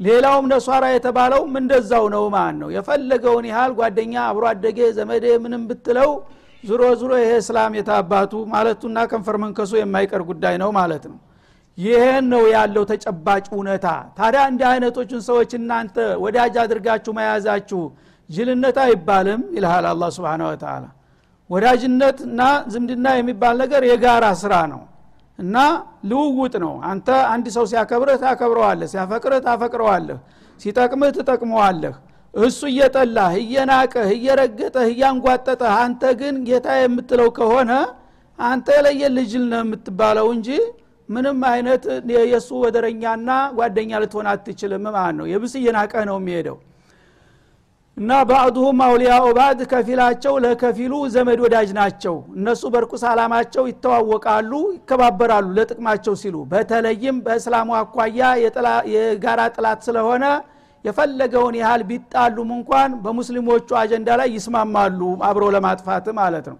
ሌላውም 0.00 0.46
ነሷራ 0.52 0.84
የተባለውም 0.92 1.52
እንደዛው 1.60 2.04
ነው? 2.14 2.22
ማለት 2.34 2.56
ነው? 2.62 2.68
የፈለገውን 2.76 3.46
ያህል 3.50 3.72
ጓደኛ 3.78 4.14
አብሮ 4.28 4.44
አደጌ 4.52 4.78
ዘመዴ 4.98 5.24
ምንም 5.44 5.62
ብትለው 5.70 6.10
ዙሮ 6.64 6.82
ዙሮ 7.00 7.12
ይሄ 7.22 7.32
እስላም 7.42 7.74
የታባቱ 7.78 8.32
ማለቱና 8.52 8.98
ከንፈር 9.10 9.36
መንከሱ 9.44 9.72
የማይቀር 9.78 10.22
ጉዳይ 10.30 10.54
ነው 10.62 10.70
ማለት 10.78 11.04
ነው 11.10 11.18
ይህን 11.80 12.24
ነው 12.32 12.42
ያለው 12.54 12.84
ተጨባጭ 12.90 13.44
እውነታ። 13.52 13.86
ታዲያ 14.16 14.42
እንዲህ 14.50 14.66
አይነቶችን 14.70 15.20
ሰዎች 15.28 15.50
እናንተ 15.58 15.96
ወዳጅ 16.24 16.54
አድርጋችሁ 16.62 17.12
መያዛችሁ 17.18 17.80
ጅልነት 18.30 18.76
አይባልም 18.84 19.40
ይልሃል 19.56 19.86
አላ 19.90 20.04
ስብን 20.16 20.42
ወተላ 20.48 20.84
ወዳጅነት 21.50 22.18
እና 22.26 22.40
ዝምድና 22.72 23.06
የሚባል 23.18 23.54
ነገር 23.62 23.82
የጋራ 23.90 24.26
ስራ 24.42 24.54
ነው 24.72 24.82
እና 25.38 25.56
ልውውጥ 26.10 26.54
ነው። 26.64 26.74
አንተ 26.90 27.08
አንድ 27.32 27.46
ሰው 27.56 27.64
ሲያከብርህ 27.70 28.18
ታከብረዋለህ 28.24 28.88
ሲያፈቅርህ 28.92 29.40
ታፈቅረዋለህ 29.46 30.18
ሲጠቅምህ 30.60 31.10
ትጠቅመዋለህ። 31.16 31.94
እሱ 32.34 32.60
እየጠላህ 32.72 33.30
እየናቀህ 33.42 34.08
እየረገጠህ 34.16 34.86
እያንጓጠጠህ 34.92 35.72
አንተ 35.84 36.02
ግን 36.20 36.34
ጌታ 36.48 36.68
የምትለው 36.80 37.28
ከሆነ 37.38 37.70
አንተ 38.38 38.68
የለየ 38.76 39.02
ልጅል 39.16 39.44
ነው 39.52 39.60
የምትባለው 39.64 40.28
እንጂ 40.36 40.48
ምንም 41.10 41.38
አይነት 41.50 41.84
የእሱ 42.24 42.50
ወደረኛና 42.64 43.28
ጓደኛ 43.56 44.00
ልትሆን 44.02 44.26
አትችልም 44.32 44.84
ማለት 44.90 45.16
ነው። 45.20 45.26
የብስ 45.32 45.54
እየናቀህ 45.60 46.04
ነው 46.10 46.18
የሚሄደው። 46.20 46.58
እና 47.96 48.10
ባዕዱሁም 48.28 48.78
አውሊያኡ 48.84 49.24
ባዕድ 49.38 49.60
ከፊላቸው 49.70 50.34
ለከፊሉ 50.44 50.92
ዘመድ 51.14 51.40
ወዳጅ 51.44 51.70
ናቸው። 51.78 52.14
እነሱ 52.36 52.62
በርኩስ 52.74 53.02
አላማቸው 53.10 53.64
ይተዋወቃሉ 53.70 54.52
ይከባበራሉ 54.76 55.48
ለጥቅማቸው 55.58 56.14
ሲሉ 56.22 56.36
በተለይም 56.52 57.18
በእስላሙ 57.26 57.68
አኳያ 57.80 58.22
የጋራ 58.94 59.40
ጥላት 59.56 59.82
ስለሆነ 59.88 60.24
የፈለገውን 60.84 61.54
ያህል 61.60 61.82
ቢጣሉም 61.88 62.50
እንኳን 62.56 62.90
በሙስሊሞቹ 63.02 63.68
አጀንዳ 63.80 64.10
ላይ 64.20 64.28
ይስማማሉ 64.36 65.00
አብሮ 65.28 65.44
ለማጥፋት 65.56 66.06
ማለት 66.20 66.46
ነው 66.52 66.58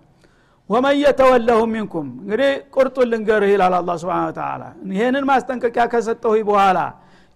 ወመን 0.71 0.97
የተወለሁ 1.01 1.61
ሚንኩም። 1.73 2.09
እንግዲህ 2.23 2.51
ቁርጡን 2.75 3.09
ልንገርህ 3.13 3.51
ይላል 3.55 3.75
አላ 3.79 3.91
ስብን 4.03 4.33
ተላ 4.37 4.63
ይህንን 4.93 5.25
ማስጠንቀቂያ 5.31 5.85
ከሰጠሁ 5.93 6.33
በኋላ 6.49 6.79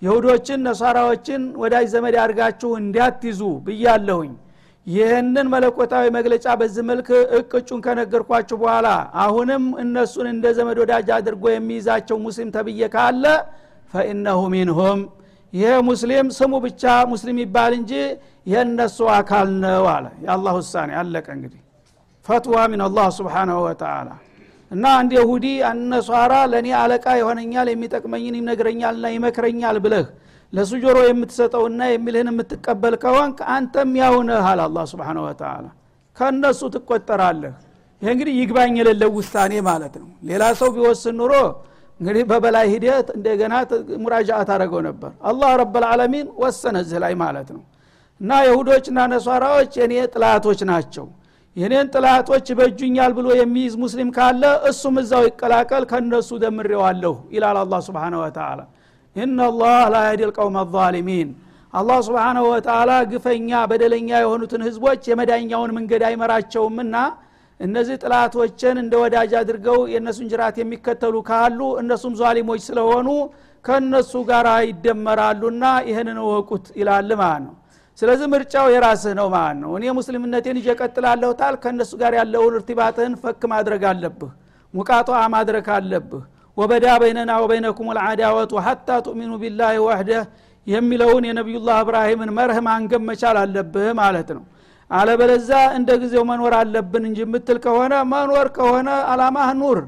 የሁዶችን 0.02 0.60
ነሷራዎችን 0.66 1.42
ወዳጅ 1.62 1.86
ዘመድ 1.94 2.14
አድርጋችሁ 2.22 2.70
እንዲያትይዙ 2.80 3.40
ብያለሁኝ። 3.66 4.32
ይህንን 4.86 5.46
መለኮታዊ 5.52 6.06
መግለጫ 6.16 6.46
በዚህ 6.60 6.84
መልክ 6.88 7.08
እቅጩን 7.38 7.80
ከነገርኳችሁ 7.84 8.56
በኋላ 8.62 8.88
አሁንም 9.24 9.64
እነሱን 9.84 10.26
እንደ 10.32 10.46
ዘመድ 10.58 10.78
ወዳጅ 10.82 11.08
አድርጎ 11.16 11.44
የሚይዛቸው 11.54 12.18
ሙስሊም 12.26 12.50
ተብዬ 12.56 12.88
ካለ 12.94 13.24
ፈኢነሁ 13.94 14.40
ሚንሁም። 14.54 15.00
ይሄ 15.52 15.72
ሙስሊም 15.88 16.28
ስሙ 16.38 16.54
ብቻ 16.64 16.82
ሙስሊም 17.12 17.36
ይባል 17.42 17.72
እንጂ 17.78 17.92
የእነሱ 18.52 18.98
አካል 19.18 19.50
ነው 19.64 19.86
አለ። 19.92 20.06
የአላህ 20.24 20.54
ውሳኔ 20.60 20.90
አለቀ 21.02 21.26
እንግዲህ 21.36 21.60
ፈትዋ 22.26 22.58
ምን 22.72 22.80
አላህ 22.86 23.06
ስብሓናሁ 23.16 23.58
ወተላ 23.66 24.08
እና 24.70 24.84
አንድ 24.98 25.10
የሁዲ 25.16 25.46
አነሷራ 25.70 26.34
ለእኔ 26.52 26.68
አለቃ 26.78 27.06
የሆነኛል 27.18 27.68
የሚጠቅመኝን 27.72 28.36
ይነግረኛልና 28.38 29.06
ይመክረኛል 29.14 29.76
ብለህ 29.84 30.06
ለሱ 30.52 30.72
ጆሮ 30.82 30.98
የምትሰጠውና 31.06 31.80
የሚልህን 31.90 32.28
የምትቀበል 32.32 32.94
ከሆንክ 33.02 33.38
አንተም 33.54 33.92
ያውነህ 34.00 34.46
አለ 34.50 34.60
አላ 34.66 34.84
ስብን 34.90 35.18
ወተላ 35.24 35.64
ከእነሱ 36.16 36.60
ትቆጠራለህ። 36.74 37.54
ይህ 38.02 38.10
እንግዲህ 38.12 38.34
ይግባኝ 38.40 38.74
የሌለው 38.80 39.10
ውሳኔ 39.18 39.52
ማለት 39.68 39.94
ነው። 40.02 40.08
ሌላ 40.28 40.44
ሰው 40.60 40.68
ቢወስን 40.76 41.16
ኑሮ 41.20 41.32
እንግዲህ 42.00 42.24
በበላይ 42.30 42.66
ሂደት 42.72 43.08
እንደገና 43.16 43.54
ሙራጃአ 44.04 44.38
ታደረገው 44.48 44.80
ነበር። 44.88 45.10
አላህ 45.30 45.50
ረብልዓለሚን 45.60 46.26
ወሰነ 46.42 46.76
እዚህ 46.84 46.98
ላይ 47.04 47.14
ማለት 47.22 47.48
ነው። 47.56 47.62
እና 48.20 48.32
የሁዶችና 48.46 48.98
ነሷራዎች 49.12 49.72
የኔ 49.80 49.94
ጥላቶች 50.14 50.60
ናቸው 50.70 51.06
የኔን 51.56 51.88
ጥላቶች 51.94 52.46
በእጁኛል 52.58 53.12
ብሎ 53.18 53.26
የሚይዝ 53.38 53.74
ሙስሊም 53.82 54.08
ካለ 54.16 54.42
እሱም 54.70 54.96
እዛው 55.02 55.24
ይቀላቀል 55.28 55.84
ከነሱ 55.90 56.30
ደምሬዋለሁ 56.44 57.14
ይላል 57.34 57.58
አላ 57.60 57.78
ስብን 57.86 58.14
ወተላ 58.22 58.60
ኢናላህ 59.16 59.76
ላ 59.94 60.00
ያዲ 60.06 60.22
ልቀውም 60.30 60.56
አዛሊሚን 60.62 61.28
አላህ 61.74 61.98
ስብሓናሁ 62.08 62.44
ወተላ 62.52 62.90
ግፈኛ 63.12 63.60
በደለኛ 63.70 64.10
የሆኑትን 64.22 64.62
ህዝቦች 64.68 65.02
የመዳኛውን 65.10 65.70
መንገድ 65.78 66.02
አይመራቸውምና 66.08 66.96
እነዚህ 67.60 67.96
ጥላቶችን 68.02 68.76
እንደ 68.82 68.94
ወዳጅ 69.02 69.32
አድርገው 69.40 69.80
የእነሱን 69.92 70.28
ጅራት 70.32 70.56
የሚከተሉ 70.60 71.16
ካሉ 71.28 71.60
እነሱም 71.82 72.14
ዟሊሞች 72.20 72.62
ስለሆኑ 72.68 73.08
ከእነሱ 73.64 74.12
ጋር 74.30 74.46
ይደመራሉና 74.70 75.64
ይህንን 75.90 76.18
እወቁት 76.24 76.66
ይላል 76.80 77.10
ማለት 77.22 77.42
ነው 77.46 77.54
ስለዚህ 77.98 78.26
ምርጫው 78.32 78.66
የራስህ 78.74 79.12
ነው 79.18 79.26
ማለት 79.34 79.58
ነው 79.62 79.72
እኔ 79.78 79.84
ሙስሊምነቴን 79.98 80.56
እየቀጥላለሁ 80.60 81.30
ታል 81.40 81.54
ከእነሱ 81.62 81.92
ጋር 82.00 82.12
ያለውን 82.18 82.54
እርቲባትህን 82.58 83.12
ፈክ 83.22 83.42
ማድረግ 83.52 83.82
አለብህ። 83.90 84.32
ሙቃጧ 84.74 85.10
ማድረግ 85.34 85.66
አለብህ። 85.76 86.22
ወበዳ 86.56 86.86
በይነና 87.02 87.32
ወበይነኩም 87.42 87.88
ልአዳወቱ 87.96 88.52
ሐታ 88.66 88.88
ቱእሚኑ 89.06 89.32
ቢላህ 89.42 89.76
ወህደህ 89.86 90.24
የሚለውን 90.66 91.24
የነቢዩላህ 91.28 91.78
እብራሂምን 91.84 92.30
መርህ 92.36 92.58
ማንገብ 92.66 93.02
መቻል 93.08 93.38
አለብህ 93.40 93.88
ማለት 94.00 94.28
ነው። 94.36 94.42
አለበለዛ 94.90 95.50
እንደ 95.78 95.90
ጊዜው 96.02 96.24
መኖር 96.30 96.54
አለብን 96.60 97.04
እንጂ 97.08 97.18
የምትል 97.24 97.58
ከሆነ 97.64 97.94
መኖር 98.12 98.48
ከሆነ 98.58 98.88
አላማህ 99.12 99.48
ኑር። 99.60 99.78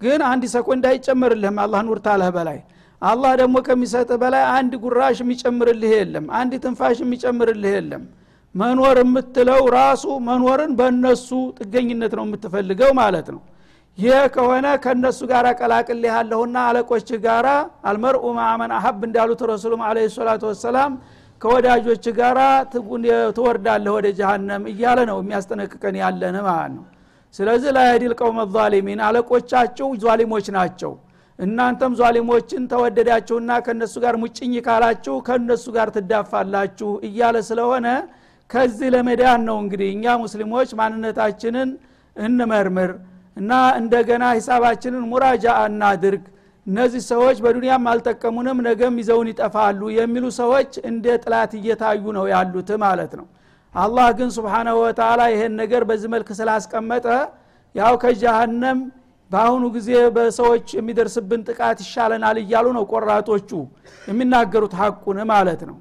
ግን 0.00 0.20
አንድ 0.30 0.44
ሰኮንድ 0.54 0.84
አይጨመርልህም። 0.90 1.58
አላህ 1.64 1.80
ኑር 1.88 1.98
ታለህ 2.06 2.30
በላይ 2.36 2.58
አላህ 3.04 3.32
ደግሞ 3.40 3.56
ከሚሰጥህ 3.66 4.18
በላይ 4.22 4.44
አንድ 4.56 4.72
ጉራሽ 4.82 5.16
የሚጨምርልህ 5.22 5.92
የለም 5.96 6.26
አንድ 6.38 6.52
ትንፋሽ 6.64 6.98
የሚጨምርልህ 7.02 7.72
የለም። 7.76 8.04
መኖር 8.54 8.96
የምትለው 9.02 9.62
ራሱ 9.76 10.04
መኖርን 10.26 10.72
በእነሱ 10.78 11.28
ጥገኝነት 11.58 12.12
ነው 12.18 12.24
የምትፈልገው 12.26 12.90
ማለት 13.00 13.28
ነው። 13.34 13.40
ይህ 13.98 14.22
ከሆነ 14.34 14.66
ከእነሱ 14.84 15.20
ጋር 15.30 15.46
ቀላቅልህ 15.58 16.12
ያለሁና 16.14 16.56
አለቆች 16.68 17.08
ጋራ 17.24 17.48
አልመርኡ 17.90 18.24
ማመን 18.38 18.72
አሀብ 18.78 19.02
እንዳሉት 19.08 19.42
ረሱሉም 19.52 19.82
አለ 19.88 19.98
ሰላቱ 20.16 20.42
ወሰላም 20.50 20.92
ከወዳጆች 21.40 22.04
ጋራ 22.18 22.40
ትወርዳለህ 23.36 23.92
ወደ 23.96 24.08
ጀሃነም 24.18 24.62
እያለ 24.72 24.98
ነው 25.10 25.18
የሚያስጠነቅቀን 25.22 25.96
ያለን 26.02 26.36
ማለት 26.48 26.72
ነው። 26.76 26.84
ስለዚህ 27.34 27.70
ላያዲል 27.76 28.12
ቀውመ 28.20 28.40
ዛሊሚን 28.54 29.00
አለቆቻችሁ 29.06 29.88
ዟሊሞች 30.02 30.46
ናቸው 30.56 30.92
እናንተም 31.38 31.92
ዟሊሞችን 32.00 32.62
ተወደዳችሁና 32.72 33.52
ከእነሱ 33.66 33.94
ጋር 34.04 34.14
ሙጭኝ 34.22 34.52
ካላችሁ 34.66 35.14
ከእነሱ 35.28 35.64
ጋር 35.76 35.88
ትዳፋላችሁ 35.96 36.90
እያለ 37.08 37.36
ስለሆነ 37.48 37.86
ከዚህ 38.50 38.88
ለመዳን 38.94 39.40
ነው 39.48 39.56
እንግዲህ 39.62 39.88
እኛ 39.94 40.14
ሙስሊሞች 40.22 40.70
ማንነታችንን 40.80 41.70
እንመርምር 42.16 42.90
እና 43.36 43.52
እንደገና 43.80 44.24
ሂሳባችንን 44.38 45.04
ሙራጃ 45.12 45.46
እናድርግ። 45.68 46.24
እነዚህ 46.66 47.02
ሰዎች 47.10 47.38
በዱንያም 47.44 47.86
አልጠቀሙንም 47.90 48.58
ነገም 48.66 48.94
ይዘውን 49.00 49.28
ይጠፋሉ 49.32 49.80
የሚሉ 49.96 50.24
ሰዎች 50.38 50.70
እንደ 50.90 51.06
ጥላት 51.24 51.52
እየታዩ 51.58 52.04
ነው 52.18 52.26
ያሉት 52.32 52.70
ማለት 52.84 53.12
ነው። 53.20 53.26
አላህ 53.74 54.08
ግን 54.18 54.28
ስብሓናሁ 54.36 54.76
ወተላ 54.84 55.20
ይሄን 55.32 55.54
ነገር 55.62 55.82
በዚህ 55.88 56.08
መልክ 56.14 56.28
ስላስቀመጠ 56.38 57.06
ያው 57.74 57.94
ከጃሃንም 58.02 58.78
በአሁኑ 59.30 59.64
ጊዜ 59.76 59.90
በሰዎች 60.16 60.66
የሚደርስብን 60.78 61.40
ጥቃት 61.48 61.78
ይሻለናል 61.84 62.36
እያሉ 62.42 62.66
ነው 62.76 62.84
ቆራጦቹ 62.92 63.50
የሚናገሩት 64.08 64.74
ሀቁን 64.80 65.18
ማለት 65.30 65.62
ነው። 65.70 65.76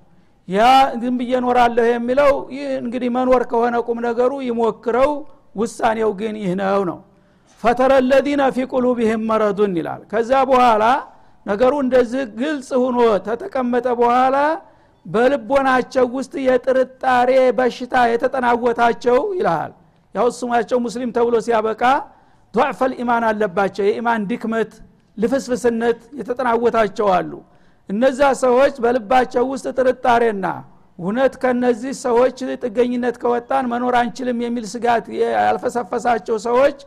ያ 0.48 0.62
ግን 1.02 1.14
ብዬ 1.20 1.34
ኖራለሁ 1.46 1.86
የሚለው 1.90 2.32
ይህ 2.56 2.70
እንግዲህ 2.82 3.10
መኖር 3.18 3.44
ከሆነ 3.52 3.76
ቁም 3.88 4.00
ነገሩ 4.08 4.32
ይሞክረው 4.48 5.12
ውሳኔው 5.56 6.12
ግን 6.20 6.36
ይህ 6.42 6.54
ነው 6.62 6.82
ነው። 6.90 7.00
ፈተረ 7.64 7.92
ለዚነ 8.08 8.44
ፊ 8.56 8.66
ቁሉብህም 8.72 9.22
መረዱን 9.30 9.74
ይላል። 9.80 10.02
ከዛ 10.12 10.32
በኋላ 10.50 10.84
ነገሩ 11.46 11.74
እንደዚህ 11.86 12.24
ግልጽ 12.42 12.70
ሁኖ 12.84 12.98
ተተቀመጠ 13.26 13.88
በኋላ 14.02 14.36
በልቦናቸው 15.06 16.06
ውስጥ 16.16 16.34
የጥርጣሬ 16.48 17.30
በሽታ 17.58 17.96
የተጠናወታቸው 18.12 19.18
ይልሃል። 19.38 19.72
ያው 20.16 20.28
ስማቸው 20.38 20.78
ሙስሊም 20.86 21.12
ተብሎ 21.16 21.36
ሲያበቃ 21.46 21.82
ضዕፈል 22.54 22.92
ኢማን 23.02 23.24
አለባቸው። 23.30 23.84
የኢማን 23.88 24.28
ድክመት 24.30 24.72
ልፍስፍስነት 25.18 26.00
የተጠናወታቸው 26.20 27.08
አሉ። 27.16 27.32
እነዛ 27.90 28.20
ሰዎች 28.44 28.76
በልባቸው 28.84 29.44
ውስጥ 29.52 29.68
ጥርጣሬና 29.78 30.46
እውነት 31.00 31.34
ከነዚህ 31.42 31.94
ሰዎች 32.04 32.36
ጥገኝነት 32.64 33.16
ከወጣን 33.22 33.66
መኖር 33.72 33.96
አንችልም 34.02 34.40
የሚል 34.46 34.66
ስጋት 34.74 35.06
ያልፈሰፈሳቸው 35.18 36.36
ሰዎች 36.48 36.78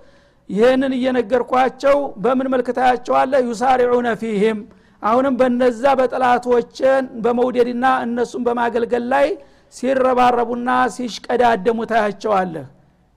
ይህንን 0.51 0.93
እየነገርኳቸው 0.99 1.97
በምን 2.25 2.49
መልክታያቸዋለ 2.55 3.33
ዩሳሪዑነ 3.49 4.09
ፊህም 4.21 4.59
አሁንም 5.03 5.35
በነዛ 5.41 5.85
በጥላቶችን 5.99 7.05
በመውደድና 7.25 7.87
እነሱን 8.05 8.43
በማገልገል 8.47 9.05
ላይ 9.13 9.27
ሲረባረቡና 9.75 10.69
ሲሽቀዳደሙ 10.97 11.79
ታያቸዋለህ። 11.91 12.67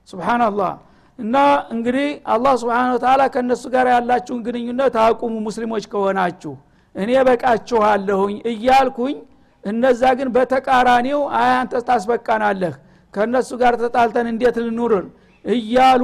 ስብናላህ 0.07 0.71
እና 1.19 1.35
እንግዲህ 1.73 2.07
አላህ 2.33 2.53
ስብን 2.61 2.91
ተላ 3.03 3.21
ከእነሱ 3.33 3.63
ጋር 3.73 3.87
ያላችሁን 3.93 4.41
ግንኙነት 4.45 4.95
አቁሙ 5.03 5.33
ሙስሊሞች 5.47 5.85
ከሆናችሁ። 5.93 6.53
እኔ 6.95 7.11
በቃችኋለሁኝ 7.27 8.35
እያልኩኝ 8.51 9.17
እነዛ 9.63 10.01
ግን 10.19 10.29
በተቃራኒው 10.35 11.21
አያንተ 11.39 11.81
ታስበቃናለህ 11.87 12.75
ከእነሱ 13.13 13.49
ጋር 13.61 13.73
ተጣልተን 13.81 14.27
እንዴት 14.31 14.57
ልኑርን 14.65 15.07
እያሉ 15.45 16.03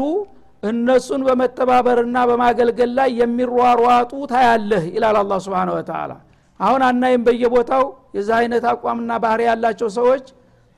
እነሱን 0.64 1.22
በመተባበርና 1.28 2.18
በማገልገል 2.30 2.92
ላይ 3.00 3.10
የሚሯሯጡ 3.22 4.12
ታያለህ 4.32 4.84
ይላል 4.96 5.18
አላ 5.22 5.34
ስብን 5.46 5.70
ወተላ 5.76 6.12
አሁን 6.60 6.82
አናይም 6.90 7.24
በየቦታው 7.28 7.84
የዚህ 8.18 8.36
አይነት 8.40 8.64
አቋምና 8.72 9.12
ባህሪ 9.24 9.42
ያላቸው 9.50 9.90
ሰዎች 9.98 10.26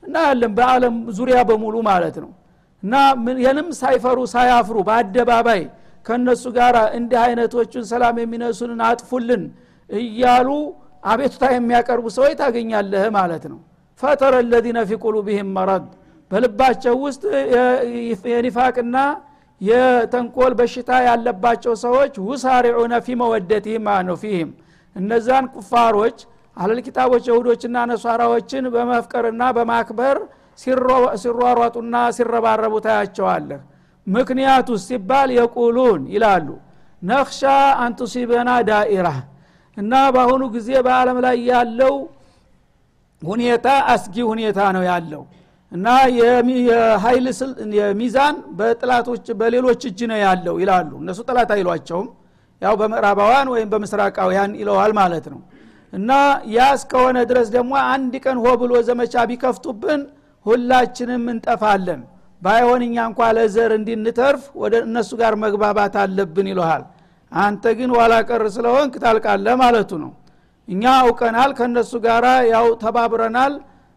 እናያለን 0.02 0.52
በአለም 0.58 0.96
ዙሪያ 1.18 1.38
በሙሉ 1.50 1.76
ማለት 1.90 2.16
ነው 2.24 2.30
እና 2.82 2.94
ይህንም 3.40 3.68
ሳይፈሩ 3.80 4.18
ሳያፍሩ 4.32 4.76
በአደባባይ 4.88 5.62
ከእነሱ 6.06 6.44
ጋር 6.58 6.76
እንዲህ 6.98 7.18
አይነቶቹን 7.24 7.84
ሰላም 7.90 8.16
የሚነሱንን 8.22 8.80
አጥፉልን 8.88 9.42
እያሉ 9.90 10.48
አቤቱታ 11.04 11.44
የሚያቀርቡ 11.54 12.06
ሰዎች 12.16 12.34
ታገኛለህ 12.40 13.04
ማለት 13.16 13.44
ነው። 13.52 13.58
ፈተረ 14.00 14.34
ለዚነ 14.50 14.78
ፊ 14.88 14.98
ቁሉብህም 15.04 15.50
መረድ። 15.56 15.86
በልባቸው 16.30 16.94
ውስጥ 17.04 17.22
የኒፋቅና 18.32 18.96
የተንኮል 19.60 20.52
በሽታ 20.58 20.90
ያለባቸው 21.06 21.74
ሰዎች 21.84 22.14
ውሳሪዑነ 22.28 22.94
ፊ 23.06 23.16
መወደትህም 23.20 23.86
ነው 24.08 24.16
ፊህም። 24.22 24.50
እነዛን 24.96 25.46
ኩፋሮች 25.54 26.18
አለል 26.56 26.78
ኪታቦች 26.86 27.24
የሁዶችና 27.30 27.76
ነሷራዎችን 27.90 28.64
በመፍቀርና 28.74 29.42
በማክበር 29.56 30.16
ሲሯሯጡና 30.58 31.94
ሲረባረቡ 32.16 32.74
ታያቸዋለህ። 32.86 33.60
ምክንያቱ 34.06 34.68
ሲባል 34.84 35.30
የቁሉን 35.38 36.02
ይላሉ። 36.14 36.48
ነክሻ 37.02 37.40
አንቱሲበና 37.82 38.50
ዳኢራ 38.68 39.08
እና 39.76 39.92
በአሁኑ 40.14 40.42
ጊዜ 40.54 40.70
በአለም 40.86 41.18
ላይ 41.26 41.36
ያለው 41.50 41.94
ሁኔታ 43.22 43.66
አስጊ 43.92 44.16
ሁኔታ 44.30 44.58
ነው 44.76 44.82
ያለው 44.90 45.22
እና 45.72 45.86
የኃይል 46.68 47.26
የሚዛን 47.78 48.36
በጥላቶች 48.58 49.26
በሌሎች 49.40 49.80
እጅ 49.88 50.00
ነው 50.10 50.18
ያለው 50.24 50.54
ይላሉ። 50.62 50.90
እነሱ 51.02 51.18
ጥላት 51.28 51.50
አይሏቸውም። 51.56 52.08
ያው 52.62 52.74
በምዕራባውያን 52.80 53.48
ወይም 53.54 53.68
በምስራቃውያን 53.72 54.52
ይለዋል 54.60 54.92
ማለት 55.00 55.26
ነው። 55.32 55.40
እና 55.92 56.10
ያ 56.54 56.64
እስከሆነ 56.78 57.18
ድረስ 57.30 57.48
ደግሞ 57.56 57.72
አንድ 57.92 58.14
ቀን 58.24 58.38
ሆ 58.42 58.56
ብሎ 58.62 58.72
ዘመቻ 58.88 59.14
ቢከፍቱብን 59.30 60.00
ሁላችንም 60.48 61.24
እንጠፋለን። 61.32 62.00
ባይሆን 62.42 62.82
እኛ 62.86 62.96
እንኳ 63.10 63.20
ለዘር 63.36 63.70
እንዲንተርፍ 63.76 64.42
ወደ 64.62 64.74
እነሱ 64.86 65.10
ጋር 65.20 65.34
መግባባት 65.44 65.94
አለብን 66.02 66.48
ይለሃል 66.52 66.82
አንተ 67.32 67.64
ግን 67.78 67.90
ዋላ 67.96 68.14
ቀር 68.28 68.42
ስለሆንክ 68.56 68.94
ታልቃለ 69.02 69.46
ማለቱ 69.62 69.90
ነው። 70.04 70.12
እኛ 70.68 70.84
አውቀናል 71.00 71.50
ከእነሱ 71.58 71.92
ጋር 72.06 72.24
ያው 72.52 72.66
ተባብረናል። 72.82 73.54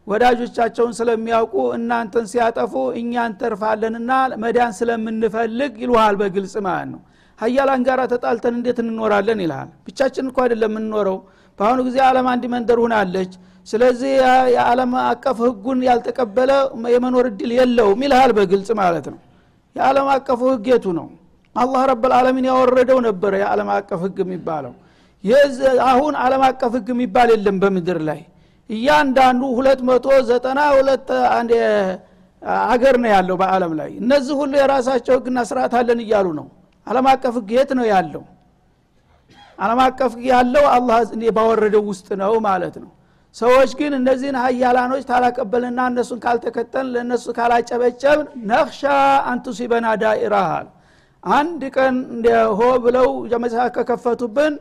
ወዳጆቻቸውን 0.08 0.94
ስለሚያውቁ 1.00 1.54
እናንተን 1.76 2.26
ሲያጠፉ 2.32 2.74
እኛ 3.02 3.14
እንተርፋለንና 3.30 4.12
መዳን 4.44 4.72
ስለምንፈልግ 4.80 5.74
ይልሃል 5.84 6.16
በግልጽ 6.22 6.56
ማለት 6.68 6.90
ነው። 6.94 7.02
ሀያላን 7.40 7.82
ጋር 7.88 8.00
ተጣልተን 8.14 8.56
እንዴት 8.58 8.80
እንኖራለን 8.84 9.40
ይልሃል? 9.44 9.70
ብቻችን 9.88 10.26
እኮ 10.32 10.38
አይደለም 10.44 10.72
የምንኖረው። 10.72 11.18
በአሁኑ 11.60 11.80
ጊዜ 11.88 11.98
አለም 12.08 12.28
አንድ 12.34 12.44
መንደር 12.54 12.80
ሁናለች 12.86 13.32
ስለዚህ 13.68 14.12
የዓለም 14.56 14.92
አቀፍ 15.04 15.38
ህጉን 15.46 15.80
ያልተቀበለ 15.88 16.52
የመኖር 16.94 17.26
እድል 17.32 17.52
የለውም 17.58 18.00
ይልሃል 18.06 18.32
በግልጽ 18.38 18.70
ማለት 18.80 19.06
ነው። 19.14 19.20
የዓለም 19.76 20.08
አቀፉ 20.14 20.40
ህግ 20.52 20.66
የቱ 20.72 20.86
ነው? 21.00 21.08
አላህ 21.56 21.82
ረብልዓለሚን 21.92 22.46
ያወረደው 22.50 23.00
ነበረ 23.08 23.34
የዓለም 23.42 23.70
አቀፍ 23.76 24.00
ህግ 24.06 24.18
የሚባለው። 24.24 24.74
አሁን 25.90 26.14
ዓለም 26.24 26.44
አቀፍ 26.48 26.72
ህግ 26.78 26.88
የሚባል 26.94 27.30
የለም 27.34 27.58
በምድር 27.64 28.00
ላይ። 28.10 28.22
እያንዳንዱ 28.70 29.42
ሁለት 29.58 29.80
መቶ 29.88 30.08
ዘጠና 30.30 30.60
ሁለት 30.76 31.08
አገር 32.66 32.96
ነው 33.04 33.10
ያለው 33.16 33.36
በአለም 33.42 33.74
ላይ። 33.80 33.92
እነዚህ 34.02 34.36
ሁሉ 34.42 34.52
የራሳቸው 34.62 35.14
ህግና 35.18 35.40
ስርዓት 35.50 35.74
አለን 35.80 36.00
እያሉ 36.06 36.28
ነው። 36.40 36.48
አለም 36.88 37.08
አቀፍ 37.12 37.36
ህግ 37.40 37.50
የት 37.58 37.72
ነው 37.80 37.86
ያለው? 37.94 38.24
አለም 39.60 39.80
አቀፍ 39.86 40.14
ያለው 40.30 40.66
አላህ 40.76 40.98
ባወረደው 41.38 41.84
ውስጥ 41.92 42.08
ነው 42.22 42.34
ማለት 42.48 42.76
ነው 42.84 42.90
ሰዎች 43.36 43.72
ግን 43.80 43.92
እነዚህን 43.98 44.38
ሀያላኖች 44.44 45.04
ታላቀበልና 45.10 45.82
እነሱን 45.92 46.20
ካልተከተል 46.24 46.88
ለእነሱ 46.94 47.26
ካላጨበጨብ 47.38 48.20
ነክሻ 48.52 48.82
አንቱሲበና 49.32 49.88
ዳኢራሃል 50.02 50.68
አንድ 51.24 51.62
ቀን 51.76 51.96
ሆ 52.58 52.70
ብለው 52.86 53.10
ዘመቻ 53.34 53.56
ከከፈቱብን 53.76 54.54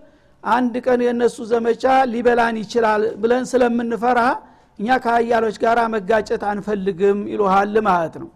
አንድ 0.45 0.75
ቀን 0.87 1.01
የእነሱ 1.07 1.37
ዘመቻ 1.53 1.85
ሊበላን 2.13 2.57
ይችላል 2.63 3.03
ብለን 3.23 3.45
ስለምንፈራ 3.53 4.21
እኛ 4.79 4.89
ከሀያሎች 5.05 5.57
ጋር 5.65 5.79
መጋጨት 5.95 6.43
አንፈልግም 6.53 7.19
ይሉሃል 7.33 7.75
ማለት 7.89 8.15
ነው። 8.23 8.29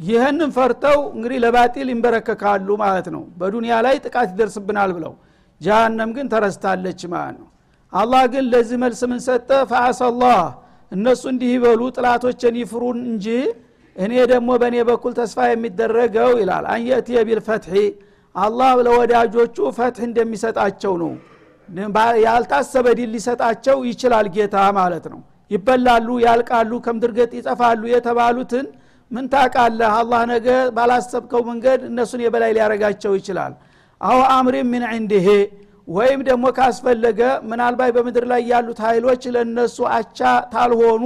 ይህንን 0.00 0.50
ፈርተው 0.56 0.98
እንግዲህ 1.14 1.38
ለባጢል 1.44 1.88
ይንበረከካሉ 1.92 2.68
ማለት 2.82 3.06
ነው። 3.14 3.22
በዱንያ 3.40 3.74
ላይ 3.86 3.96
ጥቃት 4.04 4.28
ይደርስብናል 4.32 4.92
ብለው 4.98 5.12
ጃሃንም 5.60 6.10
ግን 6.16 6.26
ተረስታለች 6.32 7.00
ማለት 7.14 7.36
ነው 7.40 7.48
አላህ 7.92 8.22
ግን 8.32 8.44
ለዚህ 8.52 8.76
መልስ 8.82 9.00
ምን 9.10 9.20
ሰጠ? 9.26 9.50
ፈአሰላህ። 9.70 10.40
እነሱ 10.92 11.22
እንዲህ 11.32 11.50
ይበሉ 11.54 11.80
ጥላቶችን 11.96 12.54
ይፍሩን 12.60 12.98
እንጂ 13.10 13.26
እኔ 13.96 14.12
ደግሞ 14.32 14.48
በእኔ 14.60 14.76
በኩል 14.88 15.12
ተስፋ 15.18 15.38
የሚደረገው 15.48 16.30
ይላል። 16.40 16.64
አንየእትየ 16.74 17.18
ቢልፈትሒ። 17.28 17.74
አላህ 18.34 18.70
ለወዳጆቹ 18.86 19.56
ፈትሕ 19.78 20.02
እንደሚሰጣቸው 20.08 20.94
ነው። 21.02 21.12
ያልታሰበ 22.24 22.86
ዲል 22.98 23.10
ሊሰጣቸው 23.14 23.76
ይችላል 23.90 24.26
ጌታ 24.36 24.56
ማለት 24.78 25.04
ነው። 25.12 25.20
ይበላሉ 25.50 26.08
ያልቃሉ 26.24 26.72
ከምድርገጥ 26.84 27.32
ይጠፋሉ 27.38 27.82
የተባሉትን 27.92 28.66
ምን 29.10 29.24
ታቃለህ 29.32 29.92
አላህ 30.00 30.20
ነገ 30.32 30.46
ባላሰብከው 30.76 31.42
መንገድ 31.48 31.80
እነሱን 31.88 32.20
የበላይ 32.24 32.50
ሊያረጋቸው 32.56 33.12
ይችላል። 33.18 33.52
አሁ 34.00 34.18
አምሪን 34.34 34.68
ምን 34.72 34.84
ዕንድሄ 34.90 35.26
ወይም 35.88 36.20
ደግሞ 36.28 36.44
ካስፈለገ 36.56 37.20
ምናልባት 37.50 37.90
በምድር 37.96 38.24
ላይ 38.32 38.42
ያሉት 38.50 38.80
ኃይሎች 38.86 39.22
ለእነሱ 39.34 39.76
አቻ 39.96 40.18
ታልሆኑ 40.52 41.04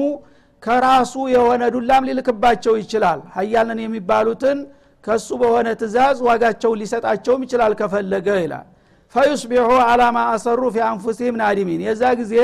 ከራሱ 0.63 1.15
የሆነ 1.35 1.63
ዱላም 1.75 2.07
ሊልክባቸው 2.09 2.75
ይችላል። 2.83 3.21
ሀያልን 3.37 3.81
የሚባሉትን 3.85 4.59
ከሱ 5.05 5.29
በሆነ 5.41 5.69
ትእዛዝ 5.81 6.19
ዋጋቸውን 6.29 6.79
ሊሰጣቸውም 6.83 7.43
ይችላል 7.47 7.73
ከፈለገ 7.81 8.29
ይላል። 8.45 8.67
ፈዩስቢሑ 9.15 9.67
አላማ 9.87 10.19
አሰሩ 10.31 10.61
ፊ 10.75 10.81
አንፉሲህም 10.87 11.37
ናዲሚን። 11.43 11.81
የዛ 11.87 12.03
ጊዜ 12.21 12.35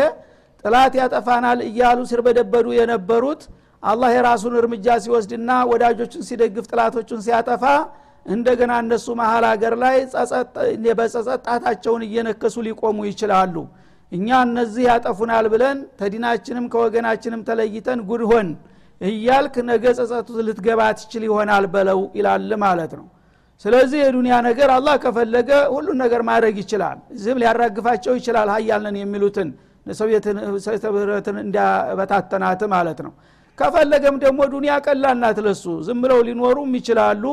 ጥላት 0.65 0.95
ያጠፋናል 1.01 1.59
እያሉ 1.69 1.99
ሲርበደበዱ 2.11 2.67
የነበሩት 2.79 3.43
አላህ 3.83 4.11
የራሱን 4.15 4.55
እርምጃ 4.61 4.87
ሲወስድና 5.05 5.51
ወዳጆቹን 5.71 6.23
ሲደግፍ 6.29 6.65
ጥላቶቹን 6.73 7.21
ሲያጠፋ 7.27 7.65
እንደገና 8.27 8.73
እነሱ 8.83 9.07
መሀል 9.21 9.45
ሀገር 9.51 9.75
ላይ 9.83 9.97
በጸጸት 10.99 11.41
ጣታቸውን 11.47 12.03
እየነከሱ 12.09 12.57
ሊቆሙ 12.67 12.99
ይችላሉ። 13.11 13.55
እኛ 14.13 14.29
እነዚህ 14.47 14.85
ያጠፉናል 14.91 15.47
ብለን 15.53 15.79
ተዲናችንም 16.01 16.65
ከወገናችንም 16.73 17.41
ተለይተን 17.49 18.01
ጉድ 18.09 18.23
ሆን 18.31 18.49
እያልክ 19.01 19.55
ነገ 19.69 19.85
ጸጸቱ 19.99 20.29
ልትገባ 20.47 20.81
ትችል 20.99 21.23
ይሆናል 21.29 21.67
በለው 21.75 22.01
ይላል 22.19 22.51
ማለት 22.65 22.93
ነው። 22.99 23.07
ስለዚህ 23.65 23.99
የዱንያ 24.03 24.35
ነገር 24.49 24.69
አላህ 24.77 24.95
ከፈለገ 25.03 25.51
ሁሉን 25.75 25.99
ነገር 26.05 26.21
ማድረግ 26.29 26.55
ይችላል። 26.63 26.99
እዚህም 27.15 27.41
ሊያራግፋቸው 27.43 28.15
ይችላል 28.21 28.49
ሀያልነን 28.55 28.97
የሚሉትን 29.01 29.49
ሶቪየት 29.93 30.27
ህብረትን 30.87 31.37
ማለት 32.75 33.01
ነው። 33.07 33.13
ከፈለገም 33.59 34.17
ደግሞ 34.25 34.41
ዱንያ 34.53 34.75
ቀላል 34.87 35.17
ናት 35.23 35.39
ለሱ። 35.47 35.65
ዝም 35.87 35.99
ብለው 36.05 36.21
ሊኖሩም 36.29 36.71
ይችላሉ 36.79 37.25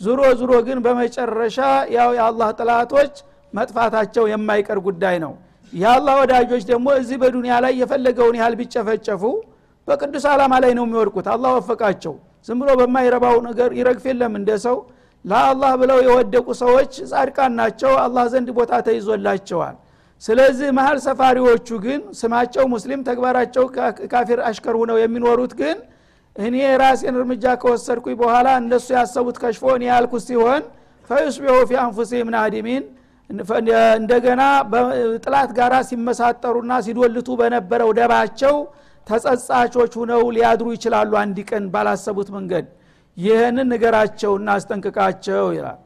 ዙሮ 0.00 0.20
ዙሮ 0.40 0.52
ግን 0.66 0.78
በመጨረሻ 0.84 1.58
ያው 1.94 2.10
የአላህ 2.18 2.48
ጥላቶች 2.58 3.14
መጥፋታቸው 3.52 4.24
የማይቀር 4.32 4.78
ጉዳይ 4.86 5.16
ነው። 5.24 5.32
የአላህ 5.72 6.14
ወዳጆች 6.20 6.62
ደግሞ 6.70 6.88
እዚህ 7.00 7.16
በዱንያ 7.22 7.54
ላይ 7.64 7.72
የፈለገውን 7.80 8.36
ያህል 8.40 8.54
ቢጨፈጨፉ 8.60 9.22
በቅዱስ 9.88 10.24
አላማ 10.32 10.54
ላይ 10.64 10.72
ነው 10.78 10.84
የሚወድቁት። 10.86 11.26
አላህ 11.34 11.50
ወፈቃቸው። 11.58 12.14
ዝም 12.48 12.58
ብሎ 12.62 12.70
በማይረባው 12.80 13.36
ነገር 13.48 13.70
ይረግፍ 13.78 14.04
የለም 14.10 14.32
እንደ 14.40 14.50
ሰው። 14.64 14.76
ለአላህ 15.24 15.72
ብለው 15.80 15.98
የወደቁ 16.06 16.46
ሰዎች 16.62 16.92
ጻድቃን 17.10 17.52
ናቸው። 17.60 17.92
አላህ 18.04 18.24
ዘንድ 18.32 18.48
ቦታ 18.58 18.72
ተይዞላቸዋል። 18.86 19.76
ስለዚህ 20.22 20.68
መሀል 20.78 20.98
ሰፋሪዎቹ 21.04 21.68
ግን 21.84 22.00
ስማቸው 22.20 22.64
ሙስሊም 22.72 23.00
ተግባራቸው 23.08 23.64
ካፊር 24.12 24.40
አሽከር 24.48 24.76
ሁነው 24.80 24.96
የሚኖሩት 25.02 25.52
ግን 25.60 25.76
እኔ 26.38 26.56
ራሴን 26.82 27.14
እርምጃ 27.20 27.44
ከወሰድኩኝ 27.62 28.14
በኋላ 28.20 28.48
እነሱ 28.62 28.86
ያሰቡት 28.96 29.36
ከሽፎ 29.42 29.64
እኔ 29.76 29.84
ያልኩ 29.90 30.12
ሲሆን 30.26 30.62
ፈዩስቢሑ 31.10 31.56
ፊ 31.68 31.80
አንፉሲህም 31.84 32.28
ናዲሚን። 32.36 32.84
እንደገና 33.96 34.42
ጥላት 35.24 35.50
ጋር 35.58 35.72
ሲመሳጠሩና 35.88 36.72
ሲዶልቱ 36.86 37.28
በነበረው 37.40 37.90
ደባቸው 37.98 38.54
ተጸጻቾች 39.06 39.92
ሁነው 40.00 40.22
ሊያድሩ 40.36 40.66
ይችላሉ 40.76 41.12
አንድ 41.22 41.38
ቀን 41.50 41.64
ባላሰቡት 41.74 42.28
መንገድ። 42.36 42.66
ይህንን 43.16 43.68
ንገራቸውና 43.72 44.48
አስጠንቅቃቸው 44.56 45.46
ይላል። 45.56 45.78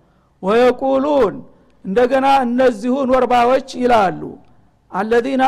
ወየቁሉን 0.43 1.35
እንደገና 1.85 2.27
እነዚሁ 2.47 2.95
ኖርባዎች 3.11 3.69
ይላሉ። 3.83 4.23
አለዚነ 4.91 5.43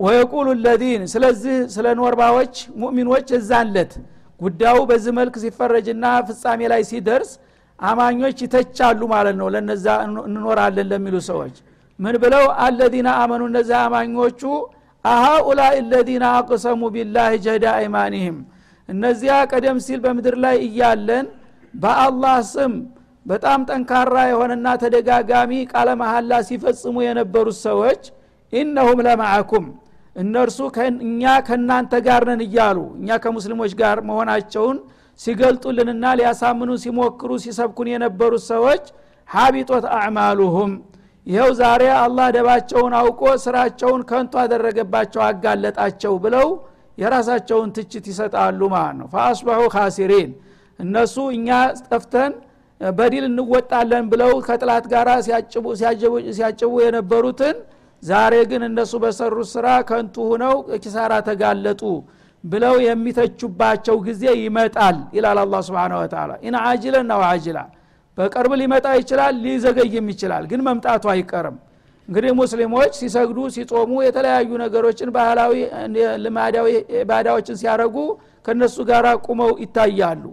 ወየቁሉ 0.00 0.48
ለዚን 0.64 1.02
ስለዚህ 1.12 1.56
ስለ 1.74 1.86
ኖርባዎች 2.00 2.54
ሙእሚኖች 2.80 3.28
እዛንለት 3.38 3.92
ጉዳዩ 4.40 4.78
በዚህ 4.90 5.12
መልክ 5.18 5.34
ሲፈረጅና 5.42 6.06
ፍጻሜ 6.28 6.60
ላይ 6.72 6.82
ሲደርስ 6.90 7.30
አማኞች 7.78 8.38
ይተቻሉ 8.44 9.00
ማለት 9.14 9.36
ነው። 9.40 9.48
ለነዛ 9.54 9.86
እንኖራለን 10.26 10.86
ለሚሉ 10.92 11.16
ሰዎች 11.30 11.56
ምን 11.98 12.14
ብለው? 12.22 12.44
አለዚነ 12.64 13.08
አመኑ 13.22 13.42
እነዚያ 13.50 13.78
አማኞቹ 13.86 14.40
አሃኡላይ 15.04 15.76
ለዚነ 15.90 16.24
አቅሰሙ 16.38 16.82
ቢላህ 16.94 17.30
ጀህዳ 17.44 17.66
አይማኒህም። 17.78 18.36
እነዚያ 18.88 19.34
ቀደም 19.52 19.78
ሲል 19.86 20.00
በምድር 20.04 20.36
ላይ 20.44 20.56
እያለን 20.66 21.26
በአላህ 21.74 22.36
ስም 22.52 22.72
በጣም 23.26 23.60
ጠንካራ 23.68 24.16
የሆነና 24.30 24.66
ተደጋጋሚ 24.82 25.52
ቃለ 25.72 25.88
መሐላ 26.02 26.32
ሲፈጽሙ 26.48 26.96
የነበሩት 27.06 27.58
ሰዎች 27.66 28.02
ኢነሁም 28.52 28.98
ለማዕኩም 29.06 29.64
እነርሱ 30.16 30.58
እኛ 31.04 31.22
ከእናንተ 31.46 31.94
ጋር 32.06 32.22
ነን 32.28 32.42
እያሉ 32.46 32.78
እኛ 32.98 33.18
ከሙስሊሞች 33.24 33.72
ጋር 33.80 33.96
መሆናቸውን 34.08 34.76
ሲገልጡልንና 35.20 36.04
ሊያሳምኑ 36.18 36.70
ሲሞክሩ 36.82 37.30
ሲሰብኩን 37.44 37.88
የነበሩት 37.92 38.44
ሰዎች 38.50 38.84
ሀቢጦት 39.28 39.84
አዕማሉሁም። 39.96 40.72
ይኸው 41.26 41.50
ዛሬ 41.60 41.82
አላህ 42.00 42.26
ደባቸውን 42.36 42.92
አውቆ 42.98 43.22
ስራቸውን 43.44 44.02
ከንቱ 44.10 44.32
አደረገባቸው 44.42 45.22
አጋለጣቸው 45.28 46.12
ብለው 46.24 46.48
የራሳቸውን 46.98 47.70
ትችት 47.76 48.04
ይሰጣሉ 48.12 48.60
ማለት 48.74 48.96
ነው። 49.00 49.08
ፈአስባሑ 49.14 49.62
ካሲሪን 49.74 50.30
እነሱ 50.78 51.16
እኛ 51.36 51.48
ጠፍተን 51.86 52.32
በዲል 52.80 53.24
እንወጣለን 53.28 54.04
ብለው 54.12 54.32
ከጥላት 54.46 54.84
ጋር 54.92 55.08
ሲያጭቡ 56.36 56.72
የነበሩትን 56.84 57.56
ዛሬ 58.06 58.34
ግን 58.50 58.62
እነሱ 58.68 58.92
በሰሩት 59.02 59.48
ስራ 59.54 59.66
ከንቱ 59.88 60.16
ሁነው 60.32 60.54
ኪሳራ 60.84 61.12
ተጋለጡ 61.28 61.82
ብለው 62.44 62.74
የሚተቹባቸው 62.86 63.96
ጊዜ 64.06 64.24
ይመጣል 64.42 64.96
ይላል 65.16 65.38
الله 65.42 65.60
سبحانه 65.68 65.92
وتعالى 66.00 66.32
إن 66.46 66.56
عاجلا 66.62 67.06
أو 67.12 67.22
آجلا 67.30 67.58
በቅርብ 68.18 68.52
ሊመጣ 68.60 68.86
ይችላል 69.00 69.34
ሊዘገይም 69.44 70.06
ይችላል 70.12 70.44
ግን 70.50 70.60
መምጣቱ 70.68 71.04
አይቀርም። 71.14 71.56
እንግዲህ 72.08 72.32
ሙስሊሞች 72.40 72.92
ሲሰግዱ 73.00 73.38
ሲጾሙ 73.54 73.92
የተለያዩ 74.06 74.50
ነገሮችን 74.62 75.08
ባህላዊ 75.16 75.52
ልማዳዊ 76.24 76.68
ኢባዳዎችን 77.08 77.56
ሲያደረጉ 77.62 77.96
ከነሱ 78.46 78.76
ጋር 78.90 79.06
ቁመው 79.26 79.50
ይታያሉ። 79.64 80.24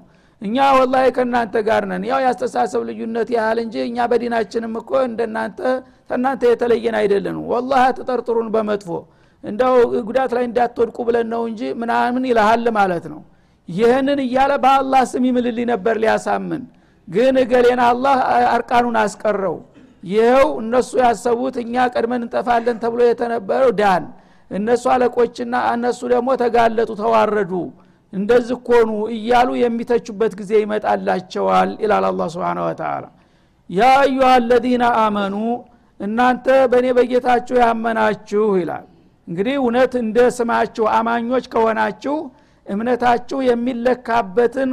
እኛ 0.42 0.58
والله 0.78 1.06
ከእናንተ 1.18 1.56
ጋር 1.68 1.84
ነን። 1.92 2.04
ያው 2.12 2.20
ያስተሳሰብ 2.26 2.82
ልዩነት 2.90 3.30
ያህል 3.38 3.60
እንጂ 3.66 3.76
እኛ 3.90 3.98
በዲናችንም 4.12 4.74
እኮ 4.82 4.92
እንደናንተ 5.10 5.60
ከእናንተ 6.10 6.42
የተለየን 6.52 6.96
አይደለን 7.00 7.38
ወላህ 7.52 7.84
ተጠርጥሩን 7.98 8.50
በመጥፎ። 8.56 8.90
እንደው 9.44 9.76
ጉዳት 10.08 10.32
ላይ 10.38 10.44
እንዳትወድቁ 10.50 10.98
ብለን 11.08 11.28
ነው 11.34 11.42
እንጂ 11.50 11.62
ምናምን 11.82 12.24
ይልሃል 12.30 12.66
ማለት 12.78 13.06
ነው። 13.14 13.22
ይህንን 13.70 14.20
እያለ 14.26 14.52
በአላህ 14.64 15.02
ስም 15.12 15.24
ይምልልኝ 15.28 15.68
ነበር 15.74 15.96
ሊያሳምን። 16.04 16.64
ግን 17.08 17.36
እገሌን 17.44 17.82
አላህ 17.88 18.18
አርቃኑን 18.54 18.98
አስቀረው። 19.02 19.56
ይኸው 20.04 20.48
እነሱ 20.62 20.92
ያሰቡት 21.04 21.56
እኛ 21.64 21.86
ቀድመን 21.94 22.22
እንጠፋለን 22.26 22.78
ተብሎ 22.84 23.02
የተነበረው 23.08 23.72
ዳን። 23.80 24.06
እነሱ 24.52 24.84
አለቆችና 24.94 25.56
እነሱ 25.76 26.02
ደግሞ 26.14 26.30
ተጋለጡ 26.42 26.90
ተዋረዱ። 27.02 27.54
እንደዚህ 28.14 28.58
ኮኑ 28.68 28.90
እያሉ 29.16 29.50
የሚተቹበት 29.62 30.34
ጊዜ 30.40 30.52
ይመጣላቸዋል 30.64 31.70
ይላል 31.84 32.06
አላ 32.10 32.28
ስብን 32.34 32.60
ወተላ 32.66 33.06
ያ 33.70 33.84
አዩሃ 34.02 34.28
አመኑ 35.00 35.36
እናንተ 36.04 36.46
በእኔ 36.72 36.88
በጌታችሁ 36.98 37.56
ያመናችሁ 37.62 38.46
ይላል። 38.62 38.86
እንግዲህ 39.28 39.56
እውነት 39.60 39.94
እንደ 40.02 40.18
ስማችሁ 40.38 40.86
አማኞች 40.96 41.46
ከሆናችሁ 41.54 42.16
እምነታችሁ 42.66 43.38
የሚለካበትን 43.48 44.70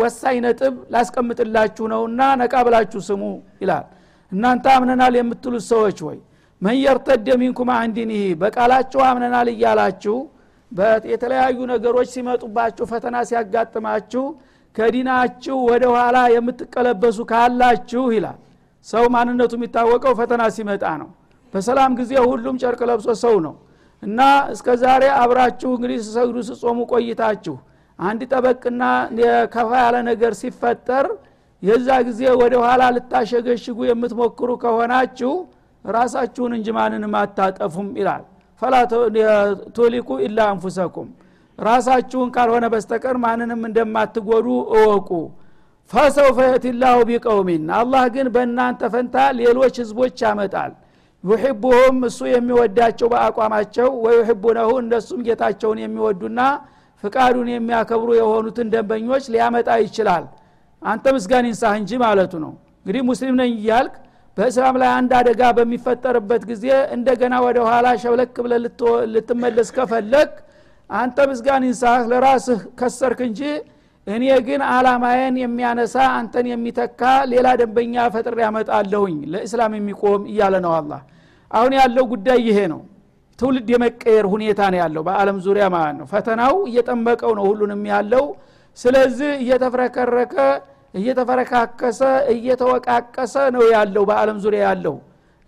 ወሳኝ 0.00 0.36
ነጥብ 0.44 0.74
ላስቀምጥላችሁ 0.94 1.84
ነውና 1.92 2.20
ነቃ 2.42 2.54
ብላችሁ 2.66 3.00
ስሙ 3.08 3.22
ይላል። 3.62 3.84
እናንተ 4.32 4.66
አምነናል 4.76 5.14
የምትሉት 5.18 5.64
ሰዎች 5.72 5.98
ወይ 6.06 6.18
መን 6.62 6.76
የርተደ 6.82 7.28
ሚንኩም 7.40 7.70
አንዲኒህ 7.76 8.24
በቃላችሁ 8.42 9.00
አምነናል 9.08 9.48
እያላችሁ 9.54 10.16
የተለያዩ 11.12 11.58
ነገሮች 11.72 12.08
ሲመጡባችሁ 12.14 12.84
ፈተና 12.92 13.16
ሲያጋጥማችሁ 13.28 14.24
ከዲናችሁ 14.74 15.56
ወደ 15.68 15.84
ኋላ 15.94 16.18
የምትቀለበሱ 16.34 17.18
ካላችሁ 17.32 18.04
ይላል 18.16 18.38
ሰው 18.88 19.04
ማንነቱ 19.14 19.52
የሚታወቀው 19.58 20.12
ፈተና 20.18 20.42
ሲመጣ 20.56 20.84
ነው። 21.02 21.08
በሰላም 21.54 21.92
ጊዜ 22.00 22.12
ሁሉም 22.30 22.56
ጨርቅ 22.62 22.80
ለብሶ 22.90 23.08
ሰው 23.22 23.36
ነው። 23.46 23.54
እና 24.02 24.20
እስከ 24.54 24.68
ዛሬ 24.82 25.04
አብራችሁ 25.20 25.70
እንግዲህ 25.76 25.98
ስሰግዱ 26.06 26.36
ስጾሙ 26.50 26.78
ቆይታችሁ 26.92 27.54
አንድ 27.98 28.20
ጠበቅና 28.32 28.82
ከፋ 29.54 29.70
ያለ 29.82 29.96
ነገር 30.08 30.32
ሲፈጠር 30.40 31.06
የዛ 31.62 31.88
ጊዜ 32.08 32.22
ወደ 32.40 32.54
ኋላ 32.64 32.82
ልታሸገሽጉ 32.96 33.78
የምትሞክሩ 33.88 34.50
ከሆናችሁ 34.62 35.32
ራሳችሁን 35.84 36.52
እንጂ 36.56 36.68
ማንንም 36.76 37.14
አታጠፉም 37.20 37.88
ይላል። 38.00 38.22
ፈላ 38.62 38.74
ቱሊኩ 39.76 40.08
ኢላ 40.26 40.38
አንፉሰኩም። 40.50 41.08
ራሳችሁን 41.58 42.28
ካልሆነ 42.36 42.66
በስተቀር 42.74 43.16
ማንንም 43.24 43.60
እንደማትጎዱ 43.68 44.46
እወቁ 44.76 45.10
ፈሰውፈ 45.90 46.38
የቲላሁ 46.46 46.98
ቢቀውሚን 47.08 47.64
አላህ 47.78 48.04
ግን 48.14 48.26
በእናንተ 48.34 48.82
ፈንታ 48.92 49.16
ሌሎች 49.40 49.74
ህዝቦች 49.82 50.16
ያመጣል። 50.24 50.72
ዩሕቡሁም 51.24 51.98
እሱ 52.08 52.20
የሚወዳቸው 52.30 53.08
በአቋማቸው 53.12 53.88
ወዩሕቡነሁ 54.04 54.70
እነሱም 54.82 55.20
ጌታቸውን 55.26 55.78
የሚወዱና 55.82 56.40
ፍቃዱን 57.04 57.48
የሚያከብሩ 57.52 58.10
የሆኑትን 58.18 58.66
ደንበኞች 58.74 59.24
ሊያመጣ 59.34 59.68
ይችላል። 59.84 60.24
አንተ 60.82 61.04
ምስጋን 61.16 61.46
ይንሳህ 61.48 61.74
እንጂ 61.80 61.92
ማለቱ 62.04 62.32
ነው። 62.44 62.52
እንግዲህ 62.80 63.02
ሙስሊም 63.10 63.36
ነኝ 63.40 63.52
እያልክ 63.58 63.94
በእስላም 64.36 64.76
ላይ 64.82 64.90
አንድ 64.98 65.12
አደጋ 65.18 65.42
በሚፈጠርበት 65.58 66.42
ጊዜ 66.50 66.64
እንደገና 66.96 67.34
ወደ 67.46 67.58
ኋላ 67.68 67.86
ሸብለክ 68.02 68.36
ብለ 68.44 68.54
ልትመለስ 69.14 69.68
ከፈለግ 69.76 70.30
አንተ 70.90 71.18
ምስጋን 71.30 71.62
ይንሳህ 71.68 72.02
ለራስህ 72.10 72.60
ከሰርክ 72.80 73.20
እንጂ 73.28 73.40
እኔ 74.06 74.24
ግን 74.46 74.62
አላማዬን 74.70 75.36
የሚያነሳ 75.42 75.96
አንተን 76.16 76.46
የሚተካ 76.50 77.00
ሌላ 77.30 77.46
ደንበኛ 77.60 77.94
ፈጥር 78.14 78.36
ያመጣለሁኝ 78.44 79.16
ለእስላም 79.34 79.74
የሚቆም 79.78 80.22
እያለ 80.32 80.54
ነው 80.64 80.72
አላህ። 80.78 81.00
አሁን 81.50 81.72
ያለው 81.78 82.04
ጉዳይ 82.12 82.40
ይሄ 82.48 82.58
ነው። 82.72 82.80
ትውልድ 83.38 83.68
የመቀየር 83.74 84.26
ሁኔታ 84.32 84.60
ነው 84.72 84.78
ያለው 84.82 85.02
በአለም 85.06 85.38
ዙሪያ 85.46 85.64
ማለት 85.74 85.96
ነው። 86.00 86.06
ፈተናው 86.12 86.54
እየጠመቀው 86.68 87.32
ነው 87.38 87.44
ሁሉንም 87.50 87.82
ያለው። 87.92 88.24
ስለዚህ 88.78 89.32
እየተፍረከረከ 89.42 90.36
እየተፈረካከሰ 90.94 92.00
እየተወቃቀሰ 92.34 93.34
ነው 93.54 93.64
ያለው 93.74 94.02
በአለም 94.10 94.38
ዙሪያ 94.44 94.62
ያለው 94.68 94.96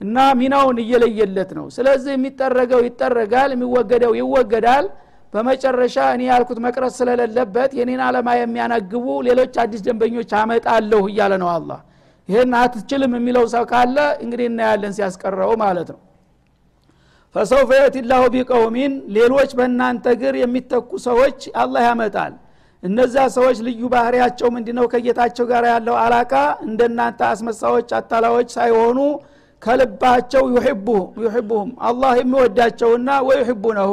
እና 0.00 0.16
ሚናውን 0.40 0.78
እየለየለት 0.82 1.50
ነው። 1.58 1.66
ስለዚህ 1.76 2.12
የሚጠረገው 2.16 2.80
ይጠረጋል 2.86 3.50
የሚወገደው 3.54 4.12
ይወገዳል 4.20 4.86
በመጨረሻ 5.32 5.96
እኔ 6.14 6.22
ያልኩት 6.30 6.58
መቅረት 6.66 6.92
ስለሌለበት 6.98 7.70
የኔን 7.78 8.00
አለማ 8.06 8.28
የሚያነግቡ 8.38 9.06
ሌሎች 9.28 9.54
አዲስ 9.62 9.80
ደንበኞች 9.86 10.30
አመጣለሁ 10.40 11.02
እያለ 11.10 11.32
ነው 11.42 11.50
አላህ። 11.54 11.80
ይህን 12.28 12.52
አትችልም 12.60 13.12
የሚለው 13.16 13.44
ሰው 13.52 13.64
ካለ 13.70 13.96
እንግዲህ 14.24 14.46
እናያለን 14.50 14.92
ሲያስቀረው 14.96 15.52
ማለት 15.62 15.88
ነው። 15.94 16.00
ፈሰውፈ 17.34 17.70
የቲላሁ 17.78 18.22
ቢቀውሚን 18.34 18.92
ሌሎች 19.16 19.50
በእናንተ 19.58 20.14
ግር 20.20 20.34
የሚተኩ 20.40 20.90
ሰዎች 21.06 21.38
አላህ 21.62 21.82
ያመጣል። 21.88 22.34
እነዛ 22.82 23.16
ሰዎች 23.36 23.58
ልዩ 23.66 23.82
ባህሪያቸው 23.92 24.48
ምንድነው? 24.54 24.84
ከጌታቸው 24.92 25.44
ጋር 25.50 25.64
ያለው 25.72 25.94
አላቃ 26.02 26.32
እንደናንተ 26.66 27.20
አስመሳዎች 27.30 27.88
አታላዎች 27.98 28.48
ሳይሆኑ 28.56 28.98
ከልባቸው 29.62 30.42
ዩሕቡሁም 31.18 31.70
አላህ 31.88 32.12
የሚወዳቸውና 32.20 33.10
ወዩሕቡነሁ 33.28 33.92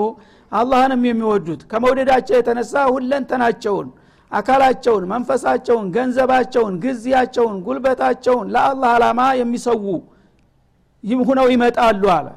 አላህንም 0.53 1.03
የሚወዱት 1.07 1.61
ከመውደዳቸው 1.71 2.35
የተነሳ 2.37 2.73
ሁለንተናቸውን 2.95 3.87
አካላቸውን 4.31 5.03
መንፈሳቸውን 5.11 5.87
ገንዘባቸውን 5.95 6.75
ጊዜያቸውን 6.83 7.57
ጉልበታቸውን 7.65 8.47
ለአላህ 8.53 8.91
አላማ 8.97 9.21
የሚሰዉ 9.39 9.85
ሁነው 11.23 11.47
ይመጣሉ 11.53 12.03
አለ። 12.15 12.27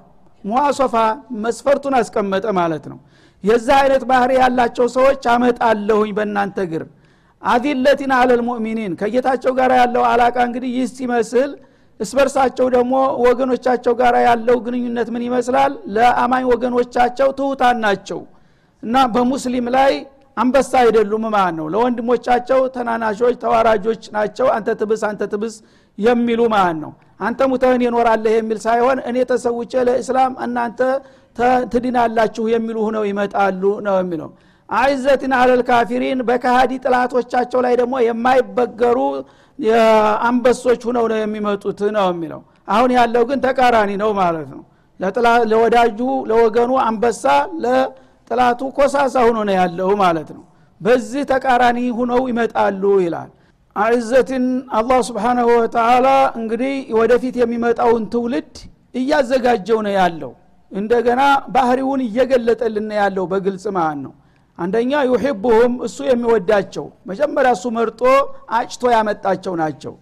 ሙዋሶፋ 0.44 0.94
መስፈርቱን 1.44 1.94
አስቀመጠ 1.98 2.46
ማለት 2.58 2.84
ነው። 2.92 2.98
የዛ 3.44 3.68
አይነት 3.82 4.02
ባህሪ 4.10 4.32
ያላቸው 4.40 4.86
ሰዎች 4.96 5.24
አመጣለሁኝ 5.32 6.10
በእናንተ 6.18 6.58
ግር 6.70 6.84
አዚለቲን 7.42 8.12
አለል 8.18 8.40
ሙእሚኒን 8.46 8.92
ከጌታቸው 9.00 9.52
ጋር 9.58 9.70
ያለው 9.80 10.04
አላቃ 10.10 10.36
እንግዲህ 10.48 10.70
ይህ 10.76 10.86
ሲመስል 10.96 11.50
እስበርሳቸው 12.00 12.66
ደግሞ 12.74 12.94
ወገኖቻቸው 13.24 13.92
ጋር 14.00 14.14
ያለው 14.26 14.56
ግንኙነት 14.66 15.08
ምን 15.14 15.22
ይመስላል? 15.26 15.72
ለአማኝ 15.94 16.44
ወገኖቻቸው 16.52 17.28
ትሁታን 17.38 17.76
ናቸው። 17.84 18.20
እና 18.82 18.96
በሙስሊም 19.14 19.66
ላይ 19.76 19.92
አንበሳ 20.36 20.72
አይደሉም 20.82 21.24
ማለት 21.34 21.54
ነው። 21.58 21.66
ለወንድሞቻቸው 21.74 22.60
ተናናሾች 22.74 23.34
ተዋራጆች 23.44 24.02
ናቸው። 24.16 24.46
አንተ 24.56 24.68
ትብስ 24.80 25.02
አንተ 25.10 25.22
ትብስ 25.32 25.54
የሚሉ 25.98 26.40
ማለት 26.54 26.78
ነው። 26.84 26.92
አንተ 27.20 27.40
ሙተህን 27.50 27.82
የኖራለህ 27.84 28.32
የሚል 28.38 28.58
ሳይሆን 28.64 28.98
እኔ 29.08 29.16
ተሰውቼ 29.30 29.72
ለእስላም 29.88 30.32
እናንተ 30.46 30.80
ትድናላችሁ 31.72 32.44
የሚሉ 32.54 32.76
ሁነው 32.86 33.04
ይመጣሉ 33.10 33.62
ነው 33.86 33.96
የሚለው። 34.02 34.30
አይዘትን 34.68 35.32
አለል 35.38 35.62
በካሃዲ 36.28 36.72
ጥላቶቻቸው 36.84 37.60
ላይ 37.66 37.74
ደግሞ 37.80 37.94
የማይበገሩ 38.06 38.98
አንበሶች 40.26 40.80
ሁነው 40.88 41.04
ነው 41.12 41.18
የሚመጡት 41.20 41.80
ነው 41.96 42.06
የሚለው። 42.10 42.40
አሁን 42.68 42.90
ያለው 42.96 43.22
ግን 43.28 43.38
ተቃራኒ 43.44 43.90
ነው 44.02 44.10
ማለት 44.20 44.48
ነው። 44.54 44.62
ለወዳጁ 45.50 45.98
ለወገኑ 46.30 46.72
አንበሳ 46.84 47.24
ለጥላቱ 47.64 48.60
ኮሳሳ 48.78 49.14
ሁኖ 49.28 49.38
ነው 49.48 49.54
ያለው 49.60 49.90
ማለት 50.02 50.28
ነው። 50.36 50.44
በዚህ 50.80 51.22
ተቃራኒ 51.32 51.78
ሁነው 51.98 52.22
ይመጣሉ 52.30 52.82
ይላል። 53.04 53.30
አዕዘትን 53.76 54.44
አላህ 54.78 54.98
ስብሓናሁ 55.08 55.48
ወተላ 55.56 56.06
እንግዲህ 56.40 56.74
ወደፊት 56.98 57.34
የሚመጣውን 57.40 58.04
ትውልድ 58.12 58.54
እያዘጋጀው 58.94 59.78
ነው 59.86 59.94
ያለው። 60.00 60.32
እንደገና 60.72 61.22
ባህሪውን 61.54 62.00
እየገለጠልን 62.06 62.88
ያለው 63.00 63.24
በግልጽ 63.32 63.64
ማለት 63.76 64.00
ነው 64.04 64.12
አንደኛ 64.58 64.92
ዩሒቡሁም 65.08 65.72
እሱ 65.86 65.98
የሚወዳቸው 66.08 66.86
መጀመሪያ 67.10 67.50
እሱ 67.56 67.66
መርጦ 67.76 68.02
አጭቶ 68.58 68.82
ያመጣቸው 68.94 69.54
ናቸው። 69.62 69.94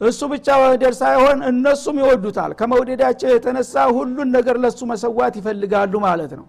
እሱ 0.00 0.20
ብቻ 0.32 0.46
መውደድ 0.62 0.94
ሳይሆን 1.00 1.38
እነሱም 1.50 1.96
ይወዱታል። 2.02 2.50
ከመውደዳቸው 2.58 3.28
የተነሳ 3.32 3.74
ሁሉን 3.96 4.28
ነገር 4.36 4.56
ለሱ 4.64 4.80
መሰዋት 4.90 5.34
ይፈልጋሉ 5.40 5.94
ማለት 6.06 6.32
ነው። 6.40 6.46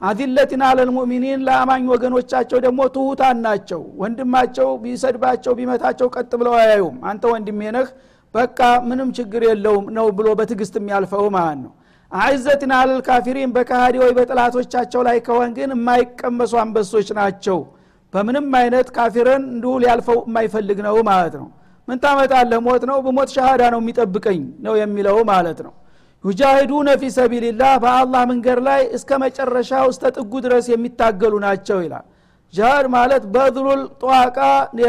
አዲለትን 0.00 0.62
አለልሙእሚኒን 0.66 1.40
ለአማኝ 1.46 1.84
ወገኖቻቸው 1.92 2.58
ደግሞ 2.66 2.80
ትሁታን 2.94 3.38
ናቸው። 3.46 3.80
ወንድማቸው 4.02 4.68
ቢሰድባቸው 4.82 5.52
ቢመታቸው 5.58 6.08
ቀጥ 6.16 6.30
ብለው 6.40 6.54
አያዩም። 6.60 6.96
አንተ 7.10 7.24
ወንድሜ 7.32 7.60
ነህ 7.76 7.88
በቃ 8.34 8.60
ምንም 8.88 9.08
ችግር 9.18 9.42
የለውም 9.48 9.86
ነው 9.96 10.06
ብሎ 10.18 10.28
በትግስት 10.38 10.74
የሚያልፈው 10.80 11.26
ማለት 11.36 11.60
ነው 11.64 11.72
አይዘትን 12.12 12.72
አለል 12.76 13.00
ካፊሪን 13.06 13.50
በካሃዲ 13.56 13.96
ወይ 14.02 14.12
በጥላቶቻቸው 14.18 15.00
ላይ 15.08 15.18
ከሆን 15.26 15.50
ግን 15.56 15.70
የማይቀመሱ 15.74 16.52
አንበሶች 16.62 17.08
ናቸው። 17.18 17.58
በምንም 18.12 18.46
አይነት 18.60 18.88
ካፊርን 18.96 19.42
እንዲሁ 19.48 19.72
ሊያልፈው 19.82 20.18
የማይፈልግ 20.24 20.78
ነው 20.86 20.96
ማለት 21.10 21.34
ነው። 21.40 21.48
ምን 21.88 21.98
ታመጣለህ? 22.04 22.60
ሞት 22.66 22.82
ነው። 22.90 22.98
በሞት 23.04 23.28
ሻሃዳ 23.36 23.62
ነው 23.74 23.80
የሚጠብቀኝ 23.82 24.40
ነው 24.66 24.74
የሚለው 24.80 25.18
ማለት 25.30 25.58
ነው። 25.66 25.72
ዩጃሂዱነ 26.24 26.88
ፊ 27.00 27.10
ሰቢልላህ 27.16 27.72
በአላህ 27.82 28.22
መንገድ 28.30 28.58
ላይ 28.68 28.80
እስከ 28.96 29.10
መጨረሻው 29.24 29.86
እስተ 29.92 30.04
ጥጉ 30.16 30.32
ድረስ 30.46 30.66
የሚታገሉ 30.72 31.34
ናቸው 31.44 31.78
ይላል። 31.84 32.06
ጃሃድ 32.54 32.86
ማለት 32.94 33.22
በድሉል 33.34 33.82
ጠዋቃ 34.02 34.38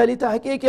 ሊተሕቂቅ 0.10 0.64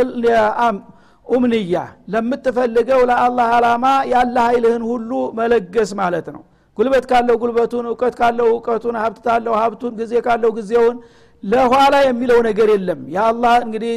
ኡምንያ 1.31 1.75
ለምትፈልገው 2.13 3.01
ለአላህ 3.11 3.49
አላማ 3.57 3.85
ያለ 4.13 4.37
ኃይልህን 4.47 4.85
ሁሉ 4.91 5.11
መለገስ 5.39 5.91
ማለት 6.01 6.29
ነው። 6.35 6.43
ጉልበት 6.79 7.05
ካለው 7.11 7.37
ጉልበቱን 7.43 7.87
እውቀት 7.91 8.15
ካለው 8.21 8.47
እውቀቱን 8.53 8.97
ሀብት 9.03 9.19
ካለው 9.27 9.55
ሀብቱን 9.61 9.93
ጊዜ 10.01 10.13
ካለው 10.27 10.51
ጊዜውን 10.59 10.97
ለኋላ 11.43 11.95
የሚለው 12.07 12.39
ነገር 12.49 12.69
የለም። 12.75 13.01
የአላህ 13.15 13.55
እንግዲህ 13.67 13.93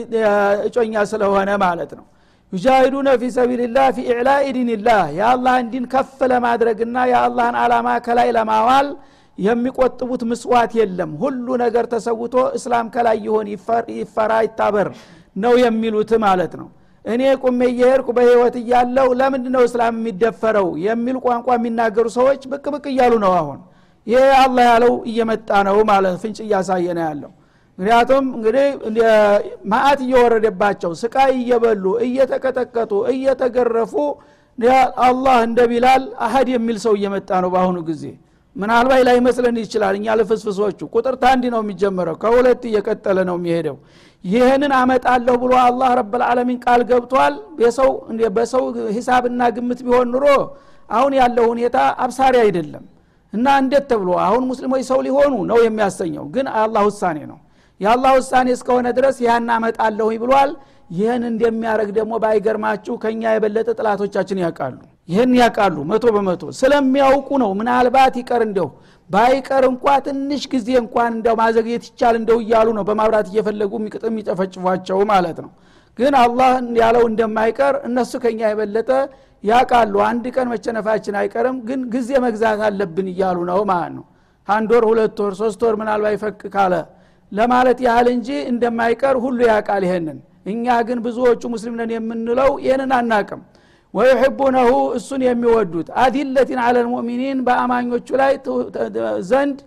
እጮኛ 0.67 0.93
ስለሆነ 1.11 1.49
ማለት 1.63 1.91
ነው። 1.99 2.05
ዩጃሂዱነ 2.53 3.09
ፊ 3.21 3.29
ሰቢልላህ 3.37 3.87
ፊ 3.95 4.05
ኢዕላኢ 4.09 4.45
ዲንላህ 4.57 5.01
የአላህን 5.17 5.67
ዲን 5.73 5.85
ከፍ 5.93 6.19
ለማድረግና 6.31 6.97
የአላህን 7.11 7.55
አላማ 7.63 7.87
ከላይ 8.05 8.29
ለማዋል 8.37 8.87
የሚቆጥቡት 9.37 10.21
ምስዋት 10.31 10.71
የለም። 10.79 11.11
ሁሉ 11.21 11.47
ነገር 11.63 11.85
ተሰውቶ 11.93 12.35
እስላም 12.57 12.87
ከላይ 12.95 13.17
ይሆን 13.27 13.47
ይፈራ 13.95 14.31
ይታበር 14.45 14.89
ነው 15.35 15.53
የሚሉት 15.63 16.11
ማለት 16.25 16.53
ነው 16.59 16.67
እኔ 17.05 17.21
ቁሜ 17.43 17.59
እየሄድኩ 17.71 18.07
በህይወት 18.17 18.55
እያለው 18.59 19.07
ለምንድ 19.19 19.45
ነው 19.55 19.63
እስላም 19.67 19.95
የሚደፈረው? 19.97 20.67
የሚል 20.85 21.17
ቋንቋ 21.25 21.47
የሚናገሩ 21.57 22.05
ሰዎች 22.17 22.41
ብቅ 22.51 22.65
ብቅ 22.75 22.85
እያሉ 22.91 23.13
ነው 23.25 23.33
አሁን። 23.39 23.59
ይሄ 24.07 24.23
አላህ 24.43 24.63
ያለው 24.71 24.93
እየመጣ 25.09 25.49
ነው 25.67 25.77
ማለት 25.91 26.15
ፍንጭ 26.23 26.37
እያሳየ 26.45 26.87
ነው 26.97 27.03
ያለው። 27.07 27.31
ምክንያቱም 27.77 28.25
እንግዲህ 28.37 28.65
ማአት 29.71 29.99
እየወረደባቸው 30.05 30.91
ስቃይ 31.01 31.31
እየበሉ 31.39 31.85
እየተቀጠቀጡ 32.07 32.91
እየተገረፉ 33.13 33.93
አላህ 35.05 35.37
እንደ 35.47 35.59
ቢላል 35.71 36.03
አሀድ 36.25 36.47
የሚል 36.53 36.77
ሰው 36.83 36.93
እየመጣ 36.99 37.29
ነው 37.43 37.49
በአሁኑ 37.53 37.77
ጊዜ 37.87 38.03
ምናልባት 38.55 39.01
ላይ 39.07 39.17
መስለን 39.25 39.55
ይችላል። 39.61 39.93
እኛ 39.99 40.15
ልፍስፍሶቹ 40.19 40.79
ቁጥር 40.95 41.15
ታንዲ 41.21 41.43
ነው 41.53 41.61
የሚጀምረው 41.63 42.15
ከሁለት 42.23 42.63
እየቀጠለ 42.69 43.17
ነው 43.29 43.37
የሚሄደው። 43.39 43.77
ይህንን 44.23 44.73
አመጣለሁ 44.79 45.35
ብሎ 45.43 45.53
አላህ 45.63 45.89
ረብልዓለሚን 45.99 46.59
ቃል 46.65 46.81
ገብቷል። 46.91 47.33
በሰው 48.37 48.63
ሂሳብና 48.97 49.41
ግምት 49.55 49.79
ቢሆን 49.87 50.09
ኑሮ 50.13 50.25
አሁን 50.89 51.13
ያለው 51.19 51.45
ሁኔታ 51.51 51.77
አብሳሪ 52.05 52.35
አይደለም። 52.43 52.83
እና 53.33 53.47
እንዴት 53.61 53.85
ተብሎ 53.91 54.09
አሁን 54.25 54.43
ሙስሊሞች 54.49 54.83
ሰው 54.89 54.99
ሊሆኑ 55.05 55.33
ነው 55.51 55.59
የሚያሰኘው። 55.65 56.25
ግን 56.35 56.47
አላህ 56.61 56.81
ውሳኔ 56.89 57.19
ነው 57.31 57.39
የአላህ 57.83 58.11
ውሳኔ 58.17 58.47
እስከሆነ 58.55 58.87
ድረስ 58.97 59.17
ያን 59.25 59.49
አመጣለሁ 59.55 60.07
ብሏል። 60.23 60.51
ይህን 60.89 61.23
እንደሚያደረግ 61.29 61.89
ደግሞ 61.97 62.13
ባይገርማችሁ 62.23 62.93
ከኛ 63.03 63.21
የበለጠ 63.33 63.69
ጥላቶቻችን 63.77 64.39
ያውቃሉ። 64.43 64.75
ይህን 65.09 65.31
ያውቃሉ 65.39 65.77
መቶ 65.91 66.05
በመቶ። 66.15 66.43
ስለሚያውቁ 66.59 67.29
ነው 67.43 67.51
ምናልባት 67.59 68.15
ይቀር 68.21 68.41
እንደው 68.47 68.67
ባይቀር 69.09 69.63
እንኳ 69.69 69.85
ትንሽ 70.05 70.43
ጊዜ 70.53 70.69
እንኳን 70.81 71.11
እንደው 71.17 71.35
ማዘግየት 71.41 71.83
ይቻል 71.89 72.15
እንደው 72.19 72.37
እያሉ 72.43 72.67
ነው 72.77 72.83
በማብራት 72.89 73.27
እየፈለጉ 73.31 73.71
የሚጨፈጭፏቸው 74.05 74.99
ማለት 75.11 75.39
ነው። 75.45 75.51
ግን 75.99 76.13
አላህ 76.21 76.51
ያለው 76.79 77.03
እንደማይቀር 77.09 77.75
እነሱ 77.87 78.11
ከኛ 78.23 78.39
የበለጠ 78.51 78.89
ያውቃሉ። 79.43 79.95
አንድ 80.07 80.25
ቀን 80.35 80.47
መቸነፋችን 80.53 81.15
አይቀርም 81.21 81.57
ግን 81.67 81.81
ጊዜ 81.95 82.11
መግዛት 82.25 82.61
አለብን 82.67 83.07
እያሉ 83.13 83.39
ነው 83.51 83.61
ማለት 83.71 83.93
ነው። 83.97 84.05
አንድ 84.47 84.69
ወር 84.75 84.85
ሁለት 84.89 85.17
ወር 85.23 85.33
ሶስት 85.41 85.61
ወር 85.65 85.75
ምናልባት 85.81 86.13
ይፈቅ 86.15 86.39
ካለ 86.55 86.73
ለማለት 87.33 87.79
ያህል 87.85 88.07
እንጂ 88.15 88.29
እንደማይቀር 88.51 89.15
ሁሉ 89.23 89.39
ያውቃል 89.49 89.83
ይሄንን። 89.87 90.17
እኛ 90.51 90.65
ግን 90.87 90.97
ብዙዎቹ 91.05 91.41
ሙስሊም 91.53 91.75
ነን 91.79 91.91
የምንለው 91.95 92.51
ይህንን 92.65 92.91
አናቅም 92.97 93.41
ወዩሕቡነሁ 93.93 94.69
እሱን 94.97 95.21
የሚወዱት 95.25 95.87
አዲለቲን 96.03 96.59
አለ 96.63 96.75
ልሙእሚኒን 96.85 97.39
በአማኞቹ 97.47 98.07
ላይ 98.21 98.33
ዘንድ 99.31 99.57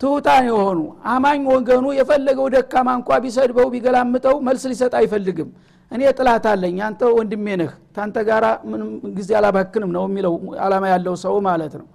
ትሁታን 0.00 0.44
የሆኑ 0.50 0.78
አማኝ 1.12 1.42
ወገኑ 1.52 1.86
የፈለገው 1.96 2.46
ደካማ 2.54 2.88
እንኳ 2.98 3.18
ቢሰድበው 3.24 3.66
ቢገላምጠው 3.74 4.36
መልስ 4.46 4.62
ሊሰጥ 4.70 4.92
አይፈልግም። 5.00 5.48
እኔ 5.90 6.02
ጥላት 6.18 6.44
አለኝ 6.50 6.76
አንተ 6.86 7.02
ወንድሜ 7.16 7.46
ነህ 7.60 7.72
ታንተ 7.96 8.16
ጋር 8.28 8.44
ምንም 8.70 8.88
ጊዜ 9.16 9.30
አላባክንም 9.38 9.90
ነው 9.96 10.04
የሚለው 10.08 10.34
አላማ 10.66 10.84
ያለው 10.92 11.14
ሰው 11.24 11.34
ማለት 11.48 11.74
ነው። 11.80 11.86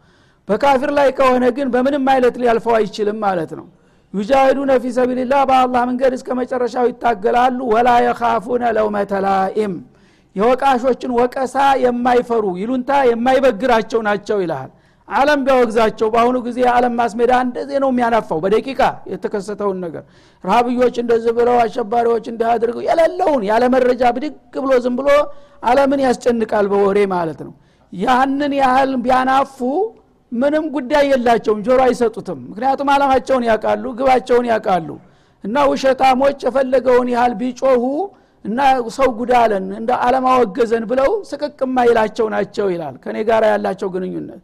በካፊር 0.47 0.91
ላይ 0.97 1.09
ከሆነ 1.19 1.45
ግን 1.57 1.67
በምንም 1.75 2.05
አይነት 2.13 2.35
ሊያልፈው 2.41 2.73
አይችልም 2.79 3.17
ማለት 3.25 3.51
ነው 3.59 3.65
ዩጃሂዱነ 4.15 4.71
ፊ 4.81 4.91
ሰቢልላህ 4.97 5.41
በአላህ 5.49 5.81
መንገድ 5.89 6.13
እስከ 6.17 6.29
መጨረሻው 6.39 6.85
ይታገላሉ። 6.89 7.59
ወላ 7.73 7.89
የካፉነ 8.05 8.63
ለውመተ 8.77 9.11
ላኢም 9.25 9.73
የወቃሾችን 10.35 11.11
ወቀሳ 11.17 11.55
የማይፈሩ 11.83 12.45
ይሉንታ 12.61 12.91
የማይበግራቸው 13.09 13.99
ናቸው 14.07 14.37
ይልሃል። 14.43 14.71
አለም 15.07 15.39
ቢያወግዛቸው 15.45 16.07
በአሁኑ 16.13 16.37
ጊዜ 16.45 16.57
የዓለም 16.63 16.93
ማስሜዳ 16.99 17.31
እንደዚህ 17.45 17.77
ነው 17.83 17.89
የሚያናፋው። 17.93 18.39
በደቂቃ 18.45 18.79
የተከሰተውን 19.11 19.77
ነገር 19.85 20.03
ረሃብዮች 20.43 20.95
እንደዚህ 21.03 21.33
ብለው 21.37 21.57
አሸባሪዎች 21.63 22.25
እንዲህ 22.31 22.47
አድርገው 22.53 22.81
የሌለውን 22.87 23.43
ያለ 23.49 23.63
መረጃ 23.75 24.03
ብድግ 24.15 24.33
ብሎ 24.63 24.71
ዝም 24.85 24.95
ብሎ 25.01 25.09
አለምን 25.63 26.01
ያስጨንቃል 26.05 26.65
በወሬ 26.71 26.99
ማለት 27.13 27.39
ነው። 27.47 27.53
ያንን 27.93 28.53
ያህል 28.59 28.91
ቢያናፉ 29.05 29.57
ምንም 30.31 30.65
ጉዳይ 30.75 31.03
የላቸውም። 31.11 31.59
ጆሮ 31.65 31.79
አይሰጡትም። 31.85 32.39
ምክንያቱም 32.49 32.89
አላማቸውን 32.93 33.43
ያውቃሉ 33.49 33.83
ግባቸውን 33.99 34.45
ያውቃሉ። 34.51 34.89
እና 35.43 35.57
ውሸታሞች 35.71 36.37
የፈለገውን 36.45 37.09
ያህል 37.13 37.33
ቢጮሁ 37.41 37.83
እና 38.45 38.59
ሰው 38.95 39.09
ጉዳለን 39.19 39.65
እንደ 39.79 39.91
አለማወገዘን 40.05 40.83
ብለው 40.89 41.11
ስቅቅ 41.29 41.59
ማይላቸው 41.75 42.27
ናቸው 42.33 42.67
ይላል። 42.73 42.95
ከኔ 43.03 43.17
ጋር 43.29 43.43
ያላቸው 43.51 43.89
ግንኙነት። 43.95 44.41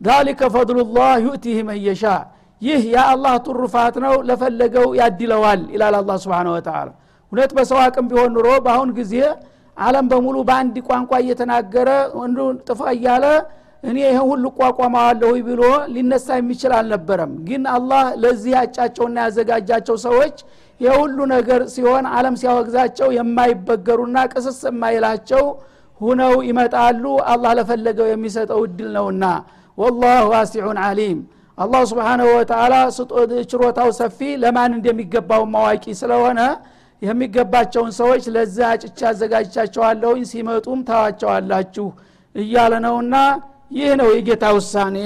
ዛሊከ 0.00 0.40
ፈድሉላህ 0.54 1.12
ዩእቲህ 1.24 1.58
መየሻ 1.68 2.02
ይህ 2.62 2.80
የአላህ 2.92 3.34
ቱሩፋት 3.46 3.96
ነው 4.04 4.14
ለፈለገው 4.28 4.86
ያድለዋል 5.00 5.60
ይላል 5.74 5.94
አላ 5.98 6.12
ስብን 6.22 6.48
ወተላ 6.52 6.88
እውነት 7.32 7.50
በሰው 7.56 7.78
አቅም 7.84 8.06
ቢሆን 8.10 8.30
ኑሮ 8.36 8.48
በአሁን 8.64 8.90
ጊዜ 8.98 9.14
አለም 9.76 10.06
በሙሉ 10.10 10.36
በአንድ 10.48 10.76
ቋንቋ 10.88 11.10
እየተናገረ 11.22 11.88
ወንዱ 12.20 12.38
ጥፋ 12.68 12.80
እያለ 12.96 13.24
እኔ 13.82 13.96
ይህን 14.02 14.24
ሁሉ 14.28 14.44
እቋቋመዋለሁ 14.52 15.30
ብሎ 15.48 15.62
ሊነሳ 15.94 16.28
የሚችል 16.38 16.72
አልነበረም። 16.78 17.32
ግን 17.48 17.62
አላህ 17.74 18.04
ለዚህ 18.22 18.52
ያጫቸውና 18.56 19.16
ያዘጋጃቸው 19.26 19.96
ሰዎች 20.06 20.36
የሁሉ 20.80 21.18
ነገር 21.34 21.60
ሲሆን 21.74 22.06
አለም 22.16 22.34
ሲያወግዛቸው 22.40 23.08
የማይበገሩና 23.16 24.18
ቅስስ 24.32 24.58
የማይላቸው 24.68 25.44
ሁነው 26.00 26.34
ይመጣሉ። 26.48 27.04
አላህ 27.32 27.52
ለፈለገው 27.58 28.08
የሚሰጠው 28.10 28.60
እድል 28.66 28.90
ነውና። 28.96 29.24
ወላሁ 29.78 30.24
ዋሲዑን 30.32 30.78
አሊም 30.84 31.18
አላህ 31.58 31.82
ስብሓንሁ 31.90 32.26
ወተላ 32.36 32.74
ችሮታው 33.50 33.88
ሰፊ 33.98 34.18
ለማን 34.42 34.72
እንደሚገባው 34.76 35.42
ማዋቂ 35.54 35.84
ስለሆነ 36.00 36.40
የሚገባቸውን 37.02 37.92
ሰዎች 37.98 38.24
ለዛ 38.34 38.58
አጭቻ 38.72 39.00
አዘጋጅቻቸዋለሁኝ። 39.10 40.22
ሲመጡም 40.30 40.80
ታዋቸዋላችሁ 40.88 41.86
እያለ 42.34 42.74
ነውና 42.86 43.14
ይህ 43.70 43.90
ነው 44.00 44.08
የጌታ 44.14 44.44
ውሳኔ 44.56 44.96